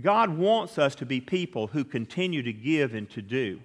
God 0.01 0.29
wants 0.29 0.77
us 0.77 0.95
to 0.95 1.05
be 1.05 1.19
people 1.19 1.67
who 1.67 1.83
continue 1.83 2.41
to 2.43 2.53
give 2.53 2.93
and 2.93 3.09
to 3.11 3.21
do. 3.21 3.59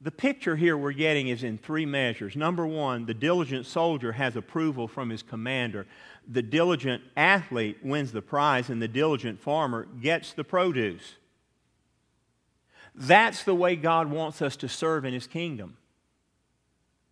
The 0.00 0.10
picture 0.10 0.56
here 0.56 0.76
we're 0.76 0.92
getting 0.92 1.28
is 1.28 1.42
in 1.42 1.56
three 1.56 1.86
measures. 1.86 2.36
Number 2.36 2.66
one, 2.66 3.06
the 3.06 3.14
diligent 3.14 3.64
soldier 3.64 4.12
has 4.12 4.36
approval 4.36 4.88
from 4.88 5.08
his 5.08 5.22
commander. 5.22 5.86
The 6.28 6.42
diligent 6.42 7.02
athlete 7.16 7.78
wins 7.82 8.12
the 8.12 8.20
prize, 8.20 8.68
and 8.68 8.80
the 8.80 8.88
diligent 8.88 9.40
farmer 9.40 9.86
gets 10.02 10.34
the 10.34 10.44
produce. 10.44 11.14
That's 12.94 13.42
the 13.44 13.54
way 13.54 13.74
God 13.76 14.10
wants 14.10 14.42
us 14.42 14.56
to 14.56 14.68
serve 14.68 15.04
in 15.06 15.14
his 15.14 15.26
kingdom. 15.26 15.78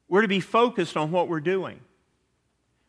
We're 0.08 0.22
to 0.22 0.28
be 0.28 0.40
focused 0.40 0.96
on 0.96 1.10
what 1.10 1.28
we're 1.28 1.40
doing. 1.40 1.80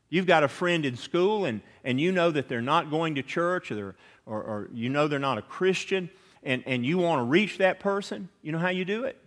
You've 0.09 0.27
got 0.27 0.43
a 0.43 0.47
friend 0.49 0.85
in 0.85 0.97
school, 0.97 1.45
and, 1.45 1.61
and 1.85 1.99
you 1.99 2.11
know 2.11 2.31
that 2.31 2.49
they're 2.49 2.61
not 2.61 2.91
going 2.91 3.15
to 3.15 3.23
church, 3.23 3.71
or, 3.71 3.95
or, 4.25 4.43
or 4.43 4.69
you 4.73 4.89
know 4.89 5.07
they're 5.07 5.19
not 5.19 5.37
a 5.37 5.41
Christian, 5.41 6.09
and, 6.43 6.63
and 6.65 6.85
you 6.85 6.97
want 6.97 7.19
to 7.19 7.23
reach 7.23 7.57
that 7.59 7.79
person. 7.79 8.27
You 8.41 8.51
know 8.51 8.59
how 8.59 8.69
you 8.69 8.83
do 8.83 9.05
it? 9.05 9.17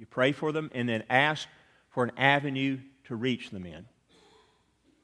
You 0.00 0.06
pray 0.06 0.32
for 0.32 0.50
them 0.50 0.70
and 0.74 0.88
then 0.88 1.04
ask 1.10 1.46
for 1.90 2.02
an 2.02 2.12
avenue 2.16 2.78
to 3.04 3.14
reach 3.14 3.50
them 3.50 3.66
in. 3.66 3.84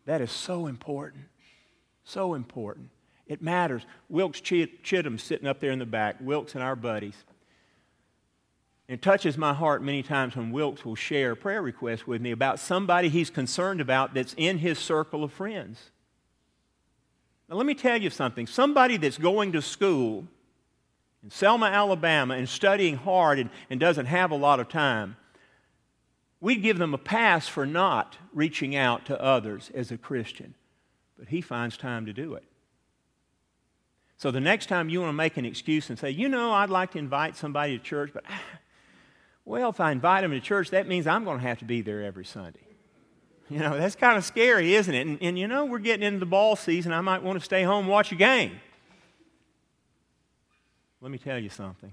That 0.07 0.23
is 0.23 0.33
so 0.33 0.67
important. 0.67 1.25
So 2.03 2.33
important. 2.33 2.89
It 3.27 3.43
matters. 3.43 3.83
Wilkes 4.09 4.41
Chittum's 4.41 5.23
sitting 5.23 5.47
up 5.47 5.61
there 5.61 5.71
in 5.71 5.81
the 5.81 5.85
back, 5.85 6.17
Wilkes 6.21 6.55
and 6.55 6.65
our 6.65 6.77
buddies. 6.77 7.17
It 8.89 9.03
touches 9.03 9.37
my 9.37 9.53
heart 9.53 9.83
many 9.83 10.03
times 10.03 10.35
when 10.35 10.51
Wilkes 10.51 10.85
will 10.85 10.95
share 10.95 11.33
a 11.33 11.37
prayer 11.37 11.61
request 11.61 12.07
with 12.07 12.23
me 12.23 12.31
about 12.31 12.59
somebody 12.59 13.11
he's 13.11 13.29
concerned 13.29 13.83
about 13.83 14.15
that's 14.15 14.35
in 14.39 14.59
his 14.59 14.79
circle 14.79 15.25
of 15.25 15.33
friends. 15.33 15.91
Now, 17.51 17.57
let 17.57 17.67
me 17.67 17.75
tell 17.75 18.01
you 18.01 18.09
something. 18.09 18.47
Somebody 18.47 18.97
that's 18.97 19.19
going 19.19 19.53
to 19.53 19.61
school 19.61 20.27
in 21.27 21.31
Selma, 21.33 21.67
Alabama, 21.67 22.35
and 22.35 22.49
studying 22.49 22.95
hard 22.95 23.41
and, 23.41 23.51
and 23.69 23.81
doesn't 23.81 24.07
have 24.07 24.31
a 24.31 24.37
lot 24.37 24.61
of 24.61 24.69
time, 24.69 25.17
we'd 26.41 26.63
give 26.63 26.79
them 26.79 26.95
a 26.95 26.99
pass 26.99 27.49
for 27.49 27.67
not 27.67 28.17
reaching 28.33 28.77
out 28.77 29.05
to 29.07 29.21
others 29.21 29.73
as 29.75 29.91
a 29.91 29.99
Christian. 29.99 30.55
But 31.19 31.27
he 31.27 31.41
finds 31.41 31.77
time 31.77 32.07
to 32.07 32.13
do 32.13 32.35
it. 32.35 32.45
So 34.19 34.31
the 34.31 34.41
next 34.41 34.67
time 34.67 34.89
you 34.89 35.01
want 35.01 35.09
to 35.09 35.15
make 35.15 35.37
an 35.37 35.45
excuse 35.45 35.91
and 35.91 35.99
say, 35.99 36.11
you 36.11 36.29
know, 36.29 36.53
I'd 36.53 36.71
like 36.71 36.93
to 36.93 36.99
invite 36.99 37.37
somebody 37.37 37.77
to 37.77 37.83
church, 37.83 38.13
but 38.15 38.23
well, 39.45 39.71
if 39.71 39.81
I 39.81 39.91
invite 39.91 40.23
them 40.23 40.31
to 40.31 40.39
church, 40.39 40.71
that 40.71 40.87
means 40.87 41.09
I'm 41.09 41.25
going 41.25 41.41
to 41.41 41.45
have 41.45 41.59
to 41.59 41.65
be 41.65 41.83
there 41.83 42.05
every 42.05 42.25
Sunday. 42.25 42.61
You 43.51 43.59
know, 43.59 43.77
that's 43.77 43.97
kind 43.97 44.17
of 44.17 44.25
scary, 44.25 44.77
isn't 44.77 44.95
it? 44.95 45.05
And, 45.09 45.19
and 45.21 45.37
you 45.37 45.49
know, 45.49 45.65
we're 45.65 45.81
getting 45.81 46.07
into 46.07 46.21
the 46.21 46.27
ball 46.27 46.55
season. 46.55 46.93
I 46.93 47.01
might 47.01 47.25
want 47.25 47.37
to 47.41 47.45
stay 47.45 47.65
home 47.65 47.89
watch 47.89 48.13
a 48.13 48.17
game. 48.17 48.61
Let 51.01 51.11
me 51.11 51.19
tell 51.19 51.39
you 51.39 51.49
something. 51.49 51.93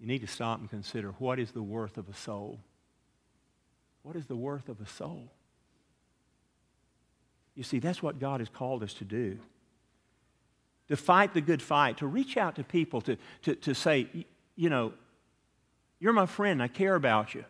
You 0.00 0.06
need 0.06 0.20
to 0.20 0.26
stop 0.26 0.60
and 0.60 0.68
consider 0.68 1.12
what 1.18 1.38
is 1.38 1.52
the 1.52 1.62
worth 1.62 1.96
of 1.96 2.08
a 2.08 2.14
soul? 2.14 2.58
What 4.02 4.16
is 4.16 4.26
the 4.26 4.36
worth 4.36 4.68
of 4.68 4.80
a 4.80 4.86
soul? 4.86 5.28
You 7.54 7.62
see, 7.62 7.78
that's 7.78 8.02
what 8.02 8.18
God 8.18 8.40
has 8.40 8.48
called 8.48 8.82
us 8.82 8.94
to 8.94 9.04
do. 9.04 9.38
To 10.88 10.96
fight 10.96 11.34
the 11.34 11.40
good 11.40 11.62
fight, 11.62 11.98
to 11.98 12.06
reach 12.06 12.36
out 12.36 12.56
to 12.56 12.64
people, 12.64 13.00
to, 13.02 13.16
to, 13.42 13.54
to 13.54 13.74
say, 13.74 14.08
you 14.56 14.68
know, 14.70 14.92
you're 16.00 16.12
my 16.12 16.26
friend, 16.26 16.62
I 16.62 16.68
care 16.68 16.96
about 16.96 17.34
you. 17.34 17.44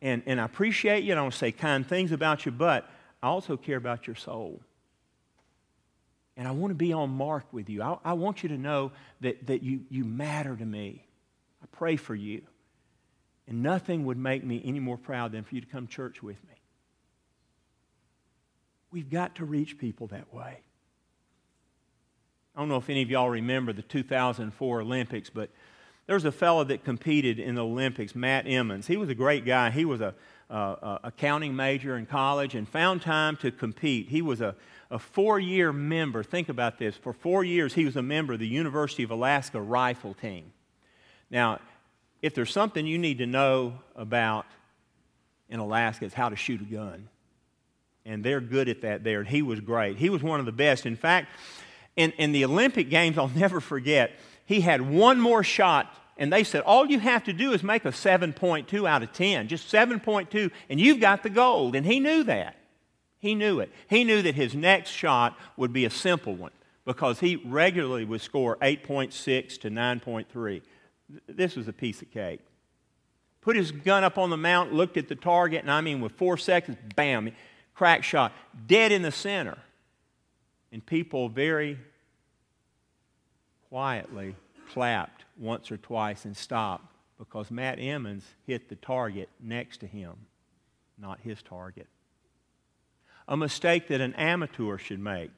And, 0.00 0.22
and 0.26 0.40
I 0.40 0.44
appreciate 0.44 1.02
you, 1.02 1.12
and 1.12 1.18
I 1.18 1.22
want 1.22 1.32
to 1.32 1.38
say 1.38 1.50
kind 1.50 1.86
things 1.86 2.12
about 2.12 2.46
you, 2.46 2.52
but 2.52 2.88
I 3.22 3.26
also 3.26 3.56
care 3.56 3.76
about 3.76 4.06
your 4.06 4.16
soul. 4.16 4.60
And 6.36 6.48
I 6.48 6.50
want 6.50 6.72
to 6.72 6.74
be 6.74 6.92
on 6.92 7.10
mark 7.10 7.44
with 7.52 7.68
you. 7.68 7.82
I, 7.82 7.98
I 8.04 8.12
want 8.14 8.42
you 8.42 8.48
to 8.50 8.58
know 8.58 8.92
that, 9.20 9.46
that 9.46 9.62
you, 9.62 9.82
you 9.88 10.04
matter 10.04 10.56
to 10.56 10.64
me. 10.64 11.06
I 11.62 11.66
pray 11.70 11.96
for 11.96 12.14
you. 12.14 12.42
And 13.46 13.62
nothing 13.62 14.04
would 14.06 14.18
make 14.18 14.42
me 14.42 14.60
any 14.64 14.80
more 14.80 14.96
proud 14.96 15.32
than 15.32 15.44
for 15.44 15.54
you 15.54 15.60
to 15.60 15.66
come 15.66 15.86
church 15.86 16.22
with 16.22 16.42
me. 16.48 16.54
We've 18.90 19.10
got 19.10 19.36
to 19.36 19.44
reach 19.44 19.78
people 19.78 20.06
that 20.08 20.32
way. 20.32 20.60
I 22.54 22.60
don't 22.60 22.68
know 22.68 22.76
if 22.76 22.88
any 22.88 23.02
of 23.02 23.10
y'all 23.10 23.28
remember 23.28 23.72
the 23.72 23.82
2004 23.82 24.80
Olympics, 24.80 25.30
but 25.30 25.50
there 26.06 26.14
was 26.14 26.24
a 26.24 26.32
fellow 26.32 26.64
that 26.64 26.84
competed 26.84 27.38
in 27.38 27.56
the 27.56 27.64
Olympics, 27.64 28.14
Matt 28.14 28.46
Emmons. 28.46 28.86
He 28.86 28.96
was 28.96 29.08
a 29.08 29.14
great 29.14 29.44
guy. 29.44 29.70
He 29.70 29.84
was 29.84 30.00
a, 30.00 30.14
a 30.50 31.00
accounting 31.04 31.56
major 31.56 31.96
in 31.96 32.06
college 32.06 32.54
and 32.54 32.68
found 32.68 33.02
time 33.02 33.36
to 33.38 33.50
compete. 33.50 34.08
He 34.10 34.22
was 34.22 34.40
a, 34.40 34.54
a 34.90 34.98
four 34.98 35.38
year 35.38 35.72
member. 35.72 36.22
Think 36.22 36.48
about 36.48 36.78
this. 36.78 36.96
For 36.96 37.12
four 37.12 37.44
years, 37.44 37.74
he 37.74 37.84
was 37.84 37.96
a 37.96 38.02
member 38.02 38.34
of 38.34 38.38
the 38.38 38.48
University 38.48 39.02
of 39.02 39.10
Alaska 39.10 39.60
rifle 39.60 40.14
team. 40.14 40.52
Now, 41.30 41.60
if 42.22 42.34
there's 42.34 42.52
something 42.52 42.86
you 42.86 42.98
need 42.98 43.18
to 43.18 43.26
know 43.26 43.74
about 43.96 44.46
in 45.48 45.58
Alaska, 45.58 46.04
it's 46.04 46.14
how 46.14 46.28
to 46.28 46.36
shoot 46.36 46.60
a 46.60 46.64
gun 46.64 47.08
and 48.06 48.22
they're 48.22 48.40
good 48.40 48.68
at 48.68 48.82
that 48.82 49.04
there. 49.04 49.20
And 49.20 49.28
he 49.28 49.42
was 49.42 49.60
great. 49.60 49.96
He 49.96 50.10
was 50.10 50.22
one 50.22 50.40
of 50.40 50.46
the 50.46 50.52
best. 50.52 50.86
In 50.86 50.96
fact, 50.96 51.28
in, 51.96 52.12
in 52.12 52.32
the 52.32 52.44
Olympic 52.44 52.90
Games, 52.90 53.18
I'll 53.18 53.28
never 53.34 53.60
forget, 53.60 54.12
he 54.46 54.60
had 54.60 54.82
one 54.82 55.20
more 55.20 55.42
shot, 55.42 55.92
and 56.16 56.32
they 56.32 56.44
said, 56.44 56.62
All 56.62 56.86
you 56.86 57.00
have 57.00 57.24
to 57.24 57.32
do 57.32 57.52
is 57.52 57.62
make 57.62 57.84
a 57.84 57.88
7.2 57.88 58.88
out 58.88 59.02
of 59.02 59.12
10, 59.12 59.48
just 59.48 59.72
7.2, 59.72 60.50
and 60.68 60.80
you've 60.80 61.00
got 61.00 61.22
the 61.22 61.30
gold. 61.30 61.74
And 61.74 61.86
he 61.86 62.00
knew 62.00 62.24
that. 62.24 62.56
He 63.24 63.34
knew 63.34 63.58
it. 63.60 63.72
He 63.88 64.04
knew 64.04 64.20
that 64.20 64.34
his 64.34 64.54
next 64.54 64.90
shot 64.90 65.38
would 65.56 65.72
be 65.72 65.86
a 65.86 65.90
simple 65.90 66.34
one 66.34 66.50
because 66.84 67.20
he 67.20 67.36
regularly 67.36 68.04
would 68.04 68.20
score 68.20 68.58
8.6 68.58 69.58
to 69.62 69.70
9.3. 69.70 70.60
This 71.26 71.56
was 71.56 71.66
a 71.66 71.72
piece 71.72 72.02
of 72.02 72.10
cake. 72.10 72.40
Put 73.40 73.56
his 73.56 73.72
gun 73.72 74.04
up 74.04 74.18
on 74.18 74.28
the 74.28 74.36
mount, 74.36 74.74
looked 74.74 74.98
at 74.98 75.08
the 75.08 75.14
target, 75.14 75.62
and 75.62 75.70
I 75.70 75.80
mean, 75.80 76.02
with 76.02 76.12
four 76.12 76.36
seconds, 76.36 76.76
bam, 76.96 77.32
crack 77.74 78.04
shot, 78.04 78.34
dead 78.66 78.92
in 78.92 79.00
the 79.00 79.10
center. 79.10 79.56
And 80.70 80.84
people 80.84 81.30
very 81.30 81.78
quietly 83.70 84.36
clapped 84.70 85.24
once 85.38 85.72
or 85.72 85.78
twice 85.78 86.26
and 86.26 86.36
stopped 86.36 86.92
because 87.18 87.50
Matt 87.50 87.78
Emmons 87.78 88.26
hit 88.46 88.68
the 88.68 88.76
target 88.76 89.30
next 89.40 89.78
to 89.78 89.86
him, 89.86 90.12
not 90.98 91.20
his 91.20 91.40
target. 91.40 91.86
A 93.26 93.36
mistake 93.36 93.88
that 93.88 94.00
an 94.00 94.14
amateur 94.14 94.76
should 94.78 95.00
make. 95.00 95.30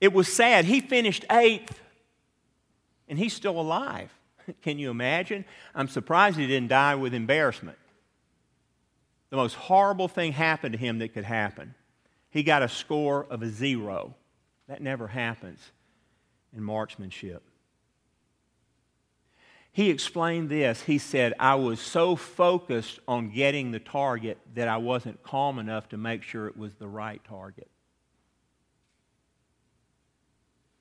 It 0.00 0.12
was 0.12 0.30
sad. 0.30 0.66
He 0.66 0.80
finished 0.80 1.24
eighth, 1.30 1.80
and 3.08 3.18
he's 3.18 3.32
still 3.32 3.58
alive. 3.58 4.12
Can 4.62 4.78
you 4.78 4.90
imagine? 4.90 5.44
I'm 5.74 5.88
surprised 5.88 6.36
he 6.36 6.46
didn't 6.46 6.68
die 6.68 6.94
with 6.94 7.14
embarrassment 7.14 7.78
the 9.30 9.36
most 9.36 9.54
horrible 9.54 10.08
thing 10.08 10.32
happened 10.32 10.72
to 10.72 10.78
him 10.78 10.98
that 11.00 11.12
could 11.12 11.24
happen. 11.24 11.74
He 12.30 12.42
got 12.42 12.62
a 12.62 12.68
score 12.68 13.26
of 13.28 13.42
a 13.42 13.48
zero. 13.48 14.14
That 14.68 14.80
never 14.80 15.06
happens 15.06 15.60
in 16.56 16.62
marksmanship. 16.62 17.42
He 19.76 19.90
explained 19.90 20.48
this. 20.48 20.80
He 20.80 20.96
said, 20.96 21.34
I 21.38 21.56
was 21.56 21.80
so 21.80 22.16
focused 22.16 22.98
on 23.06 23.28
getting 23.28 23.72
the 23.72 23.78
target 23.78 24.38
that 24.54 24.68
I 24.68 24.78
wasn't 24.78 25.22
calm 25.22 25.58
enough 25.58 25.90
to 25.90 25.98
make 25.98 26.22
sure 26.22 26.46
it 26.46 26.56
was 26.56 26.72
the 26.76 26.88
right 26.88 27.20
target. 27.28 27.68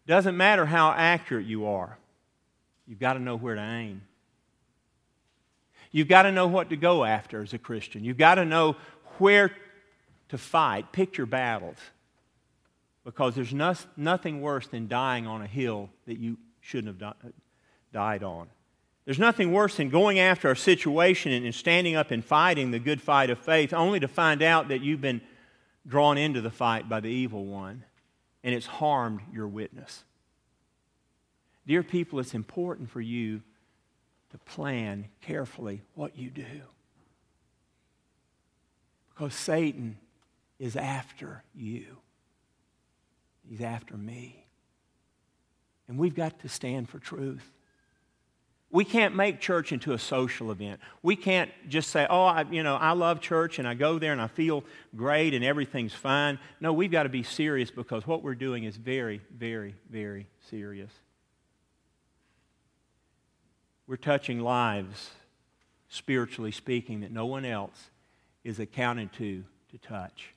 Doesn't 0.07 0.37
matter 0.37 0.65
how 0.65 0.91
accurate 0.91 1.45
you 1.45 1.65
are, 1.65 1.97
you've 2.87 3.01
got 3.01 3.15
to 3.15 3.19
know 3.19 3.35
where 3.35 3.55
to 3.55 3.61
aim. 3.61 4.01
You've 5.91 6.07
got 6.07 6.21
to 6.21 6.31
know 6.31 6.47
what 6.47 6.69
to 6.69 6.77
go 6.77 7.03
after 7.03 7.41
as 7.41 7.53
a 7.53 7.57
Christian. 7.57 8.05
You've 8.05 8.15
got 8.15 8.35
to 8.35 8.45
know 8.45 8.77
where 9.17 9.51
to 10.29 10.37
fight. 10.37 10.93
Pick 10.93 11.17
your 11.17 11.27
battles. 11.27 11.79
Because 13.03 13.35
there's 13.35 13.53
no, 13.53 13.73
nothing 13.97 14.39
worse 14.39 14.67
than 14.67 14.87
dying 14.87 15.27
on 15.27 15.41
a 15.41 15.47
hill 15.47 15.89
that 16.07 16.17
you 16.17 16.37
shouldn't 16.61 17.01
have 17.01 17.19
di- 17.21 17.29
died 17.91 18.23
on. 18.23 18.47
There's 19.05 19.19
nothing 19.19 19.53
worse 19.53 19.77
than 19.77 19.89
going 19.89 20.19
after 20.19 20.49
a 20.49 20.57
situation 20.57 21.31
and, 21.31 21.45
and 21.45 21.53
standing 21.53 21.95
up 21.95 22.11
and 22.11 22.25
fighting 22.25 22.71
the 22.71 22.79
good 22.79 23.01
fight 23.01 23.29
of 23.29 23.37
faith 23.37 23.71
only 23.71 23.99
to 23.99 24.07
find 24.07 24.41
out 24.41 24.69
that 24.69 24.81
you've 24.81 25.01
been 25.01 25.21
drawn 25.87 26.17
into 26.17 26.41
the 26.41 26.49
fight 26.49 26.89
by 26.89 26.99
the 26.99 27.09
evil 27.09 27.45
one 27.45 27.83
and 28.43 28.53
it's 28.53 28.65
harmed 28.65 29.21
your 29.31 29.47
witness. 29.47 30.03
Dear 31.67 31.83
people, 31.83 32.19
it's 32.19 32.33
important 32.33 32.89
for 32.89 33.01
you 33.01 33.41
to 34.31 34.37
plan 34.39 35.05
carefully 35.21 35.81
what 35.95 36.17
you 36.17 36.29
do. 36.29 36.61
Because 39.09 39.33
Satan 39.33 39.97
is 40.59 40.75
after 40.75 41.43
you, 41.55 41.97
he's 43.49 43.61
after 43.61 43.95
me. 43.95 44.45
And 45.87 45.97
we've 45.97 46.15
got 46.15 46.39
to 46.41 46.49
stand 46.49 46.89
for 46.89 46.99
truth. 46.99 47.51
We 48.75 48.83
can't 48.83 49.15
make 49.15 49.39
church 49.39 49.71
into 49.71 49.93
a 49.93 49.97
social 49.97 50.51
event. 50.51 50.81
We 51.01 51.15
can't 51.15 51.49
just 51.69 51.91
say, 51.91 52.05
oh, 52.09 52.25
I, 52.25 52.43
you 52.51 52.61
know, 52.61 52.75
I 52.75 52.91
love 52.91 53.21
church 53.21 53.57
and 53.57 53.65
I 53.65 53.73
go 53.73 53.99
there 53.99 54.11
and 54.11 54.19
I 54.19 54.27
feel 54.27 54.65
great 54.97 55.33
and 55.33 55.45
everything's 55.45 55.93
fine. 55.93 56.39
No, 56.59 56.73
we've 56.73 56.91
got 56.91 57.03
to 57.03 57.09
be 57.09 57.23
serious 57.23 57.71
because 57.71 58.05
what 58.05 58.21
we're 58.21 58.35
doing 58.35 58.65
is 58.65 58.75
very, 58.75 59.21
very, 59.33 59.75
very 59.89 60.27
serious. 60.49 60.91
We're 63.87 63.95
touching 63.95 64.41
lives, 64.41 65.11
spiritually 65.87 66.51
speaking, 66.51 66.99
that 66.99 67.13
no 67.13 67.25
one 67.25 67.45
else 67.45 67.91
is 68.43 68.59
accounted 68.59 69.13
to 69.13 69.45
to 69.71 69.77
touch. 69.77 70.33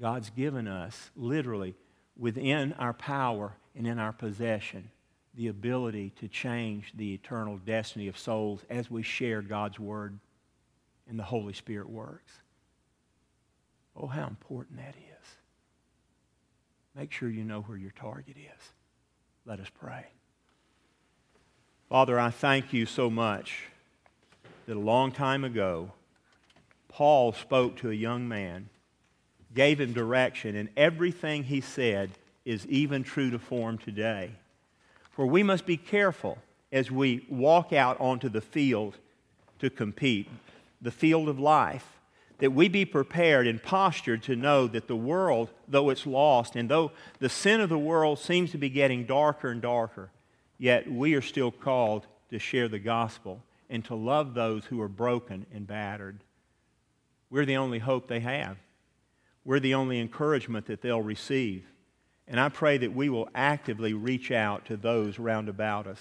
God's 0.00 0.30
given 0.30 0.68
us, 0.68 1.10
literally, 1.16 1.74
within 2.16 2.72
our 2.74 2.92
power 2.92 3.54
and 3.74 3.84
in 3.84 3.98
our 3.98 4.12
possession, 4.12 4.90
the 5.36 5.48
ability 5.48 6.12
to 6.20 6.28
change 6.28 6.92
the 6.96 7.14
eternal 7.14 7.58
destiny 7.58 8.08
of 8.08 8.16
souls 8.16 8.60
as 8.70 8.90
we 8.90 9.02
share 9.02 9.42
God's 9.42 9.80
Word 9.80 10.18
and 11.08 11.18
the 11.18 11.24
Holy 11.24 11.52
Spirit 11.52 11.88
works. 11.88 12.32
Oh, 13.96 14.06
how 14.06 14.26
important 14.26 14.78
that 14.78 14.94
is. 14.96 15.28
Make 16.94 17.12
sure 17.12 17.28
you 17.28 17.44
know 17.44 17.60
where 17.62 17.78
your 17.78 17.90
target 17.90 18.36
is. 18.36 18.72
Let 19.44 19.60
us 19.60 19.68
pray. 19.80 20.06
Father, 21.88 22.18
I 22.18 22.30
thank 22.30 22.72
you 22.72 22.86
so 22.86 23.10
much 23.10 23.64
that 24.66 24.76
a 24.76 24.80
long 24.80 25.12
time 25.12 25.44
ago, 25.44 25.92
Paul 26.88 27.32
spoke 27.32 27.76
to 27.78 27.90
a 27.90 27.94
young 27.94 28.28
man, 28.28 28.68
gave 29.52 29.80
him 29.80 29.92
direction, 29.92 30.56
and 30.56 30.68
everything 30.76 31.44
he 31.44 31.60
said 31.60 32.10
is 32.44 32.66
even 32.66 33.02
true 33.02 33.30
to 33.30 33.38
form 33.38 33.78
today. 33.78 34.30
For 35.14 35.26
we 35.26 35.42
must 35.42 35.64
be 35.64 35.76
careful 35.76 36.38
as 36.72 36.90
we 36.90 37.24
walk 37.28 37.72
out 37.72 38.00
onto 38.00 38.28
the 38.28 38.40
field 38.40 38.98
to 39.60 39.70
compete, 39.70 40.28
the 40.82 40.90
field 40.90 41.28
of 41.28 41.38
life, 41.38 41.86
that 42.38 42.52
we 42.52 42.68
be 42.68 42.84
prepared 42.84 43.46
and 43.46 43.62
postured 43.62 44.24
to 44.24 44.34
know 44.34 44.66
that 44.66 44.88
the 44.88 44.96
world, 44.96 45.50
though 45.68 45.88
it's 45.88 46.04
lost, 46.04 46.56
and 46.56 46.68
though 46.68 46.90
the 47.20 47.28
sin 47.28 47.60
of 47.60 47.68
the 47.68 47.78
world 47.78 48.18
seems 48.18 48.50
to 48.50 48.58
be 48.58 48.68
getting 48.68 49.06
darker 49.06 49.50
and 49.50 49.62
darker, 49.62 50.10
yet 50.58 50.90
we 50.90 51.14
are 51.14 51.22
still 51.22 51.52
called 51.52 52.06
to 52.30 52.38
share 52.40 52.68
the 52.68 52.80
gospel 52.80 53.40
and 53.70 53.84
to 53.84 53.94
love 53.94 54.34
those 54.34 54.64
who 54.64 54.80
are 54.80 54.88
broken 54.88 55.46
and 55.54 55.66
battered. 55.66 56.18
We're 57.30 57.46
the 57.46 57.56
only 57.56 57.78
hope 57.78 58.08
they 58.08 58.20
have. 58.20 58.56
We're 59.44 59.60
the 59.60 59.74
only 59.74 60.00
encouragement 60.00 60.66
that 60.66 60.82
they'll 60.82 61.02
receive. 61.02 61.64
And 62.26 62.40
I 62.40 62.48
pray 62.48 62.78
that 62.78 62.94
we 62.94 63.08
will 63.08 63.28
actively 63.34 63.92
reach 63.92 64.30
out 64.30 64.64
to 64.66 64.76
those 64.76 65.18
round 65.18 65.48
about 65.48 65.86
us 65.86 66.00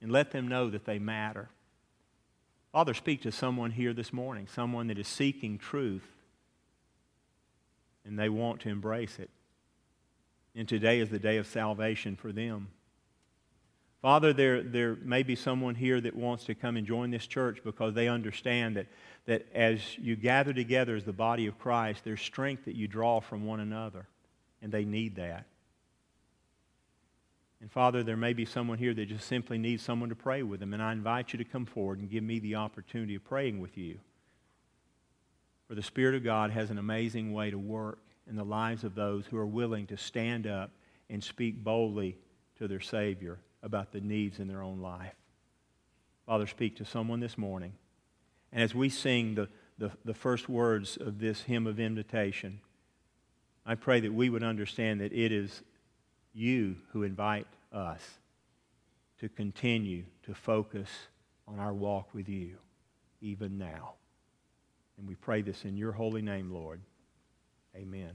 and 0.00 0.12
let 0.12 0.30
them 0.30 0.48
know 0.48 0.70
that 0.70 0.84
they 0.84 0.98
matter. 0.98 1.48
Father, 2.72 2.94
speak 2.94 3.22
to 3.22 3.32
someone 3.32 3.70
here 3.70 3.92
this 3.92 4.12
morning, 4.12 4.46
someone 4.46 4.88
that 4.88 4.98
is 4.98 5.08
seeking 5.08 5.58
truth 5.58 6.06
and 8.04 8.18
they 8.18 8.28
want 8.28 8.60
to 8.60 8.68
embrace 8.68 9.18
it. 9.18 9.30
And 10.54 10.68
today 10.68 11.00
is 11.00 11.10
the 11.10 11.18
day 11.18 11.36
of 11.36 11.46
salvation 11.46 12.16
for 12.16 12.32
them. 12.32 12.68
Father, 14.00 14.32
there, 14.32 14.62
there 14.62 14.96
may 14.96 15.22
be 15.22 15.34
someone 15.34 15.74
here 15.74 16.00
that 16.00 16.14
wants 16.14 16.44
to 16.44 16.54
come 16.54 16.76
and 16.76 16.86
join 16.86 17.10
this 17.10 17.26
church 17.26 17.60
because 17.64 17.94
they 17.94 18.08
understand 18.08 18.76
that, 18.76 18.86
that 19.26 19.46
as 19.52 19.98
you 19.98 20.14
gather 20.16 20.52
together 20.52 20.94
as 20.94 21.04
the 21.04 21.12
body 21.12 21.46
of 21.46 21.58
Christ, 21.58 22.04
there's 22.04 22.20
strength 22.20 22.64
that 22.64 22.76
you 22.76 22.86
draw 22.86 23.20
from 23.20 23.44
one 23.44 23.60
another, 23.60 24.06
and 24.62 24.72
they 24.72 24.84
need 24.84 25.16
that. 25.16 25.46
And 27.60 27.70
Father, 27.70 28.02
there 28.02 28.16
may 28.16 28.32
be 28.32 28.44
someone 28.44 28.78
here 28.78 28.94
that 28.94 29.06
just 29.06 29.26
simply 29.26 29.58
needs 29.58 29.82
someone 29.82 30.10
to 30.10 30.14
pray 30.14 30.42
with 30.42 30.60
them, 30.60 30.72
and 30.72 30.82
I 30.82 30.92
invite 30.92 31.32
you 31.32 31.38
to 31.38 31.44
come 31.44 31.66
forward 31.66 31.98
and 31.98 32.10
give 32.10 32.22
me 32.22 32.38
the 32.38 32.54
opportunity 32.54 33.16
of 33.16 33.24
praying 33.24 33.60
with 33.60 33.76
you. 33.76 33.98
For 35.66 35.74
the 35.74 35.82
Spirit 35.82 36.14
of 36.14 36.24
God 36.24 36.50
has 36.50 36.70
an 36.70 36.78
amazing 36.78 37.32
way 37.32 37.50
to 37.50 37.58
work 37.58 37.98
in 38.28 38.36
the 38.36 38.44
lives 38.44 38.84
of 38.84 38.94
those 38.94 39.26
who 39.26 39.36
are 39.36 39.46
willing 39.46 39.86
to 39.88 39.96
stand 39.96 40.46
up 40.46 40.70
and 41.10 41.22
speak 41.22 41.62
boldly 41.62 42.16
to 42.58 42.68
their 42.68 42.80
Savior 42.80 43.38
about 43.62 43.92
the 43.92 44.00
needs 44.00 44.38
in 44.38 44.46
their 44.46 44.62
own 44.62 44.80
life. 44.80 45.14
Father, 46.26 46.46
speak 46.46 46.76
to 46.76 46.84
someone 46.84 47.20
this 47.20 47.36
morning. 47.36 47.72
And 48.52 48.62
as 48.62 48.74
we 48.74 48.88
sing 48.88 49.34
the, 49.34 49.48
the, 49.78 49.90
the 50.04 50.14
first 50.14 50.48
words 50.48 50.96
of 50.96 51.18
this 51.18 51.42
hymn 51.42 51.66
of 51.66 51.80
invitation, 51.80 52.60
I 53.68 53.74
pray 53.74 54.00
that 54.00 54.14
we 54.14 54.30
would 54.30 54.42
understand 54.42 55.02
that 55.02 55.12
it 55.12 55.30
is 55.30 55.62
you 56.32 56.76
who 56.92 57.02
invite 57.02 57.46
us 57.70 58.00
to 59.20 59.28
continue 59.28 60.04
to 60.22 60.34
focus 60.34 60.88
on 61.46 61.58
our 61.58 61.74
walk 61.74 62.14
with 62.14 62.30
you, 62.30 62.56
even 63.20 63.58
now. 63.58 63.92
And 64.96 65.06
we 65.06 65.16
pray 65.16 65.42
this 65.42 65.66
in 65.66 65.76
your 65.76 65.92
holy 65.92 66.22
name, 66.22 66.50
Lord. 66.50 66.80
Amen. 67.76 68.12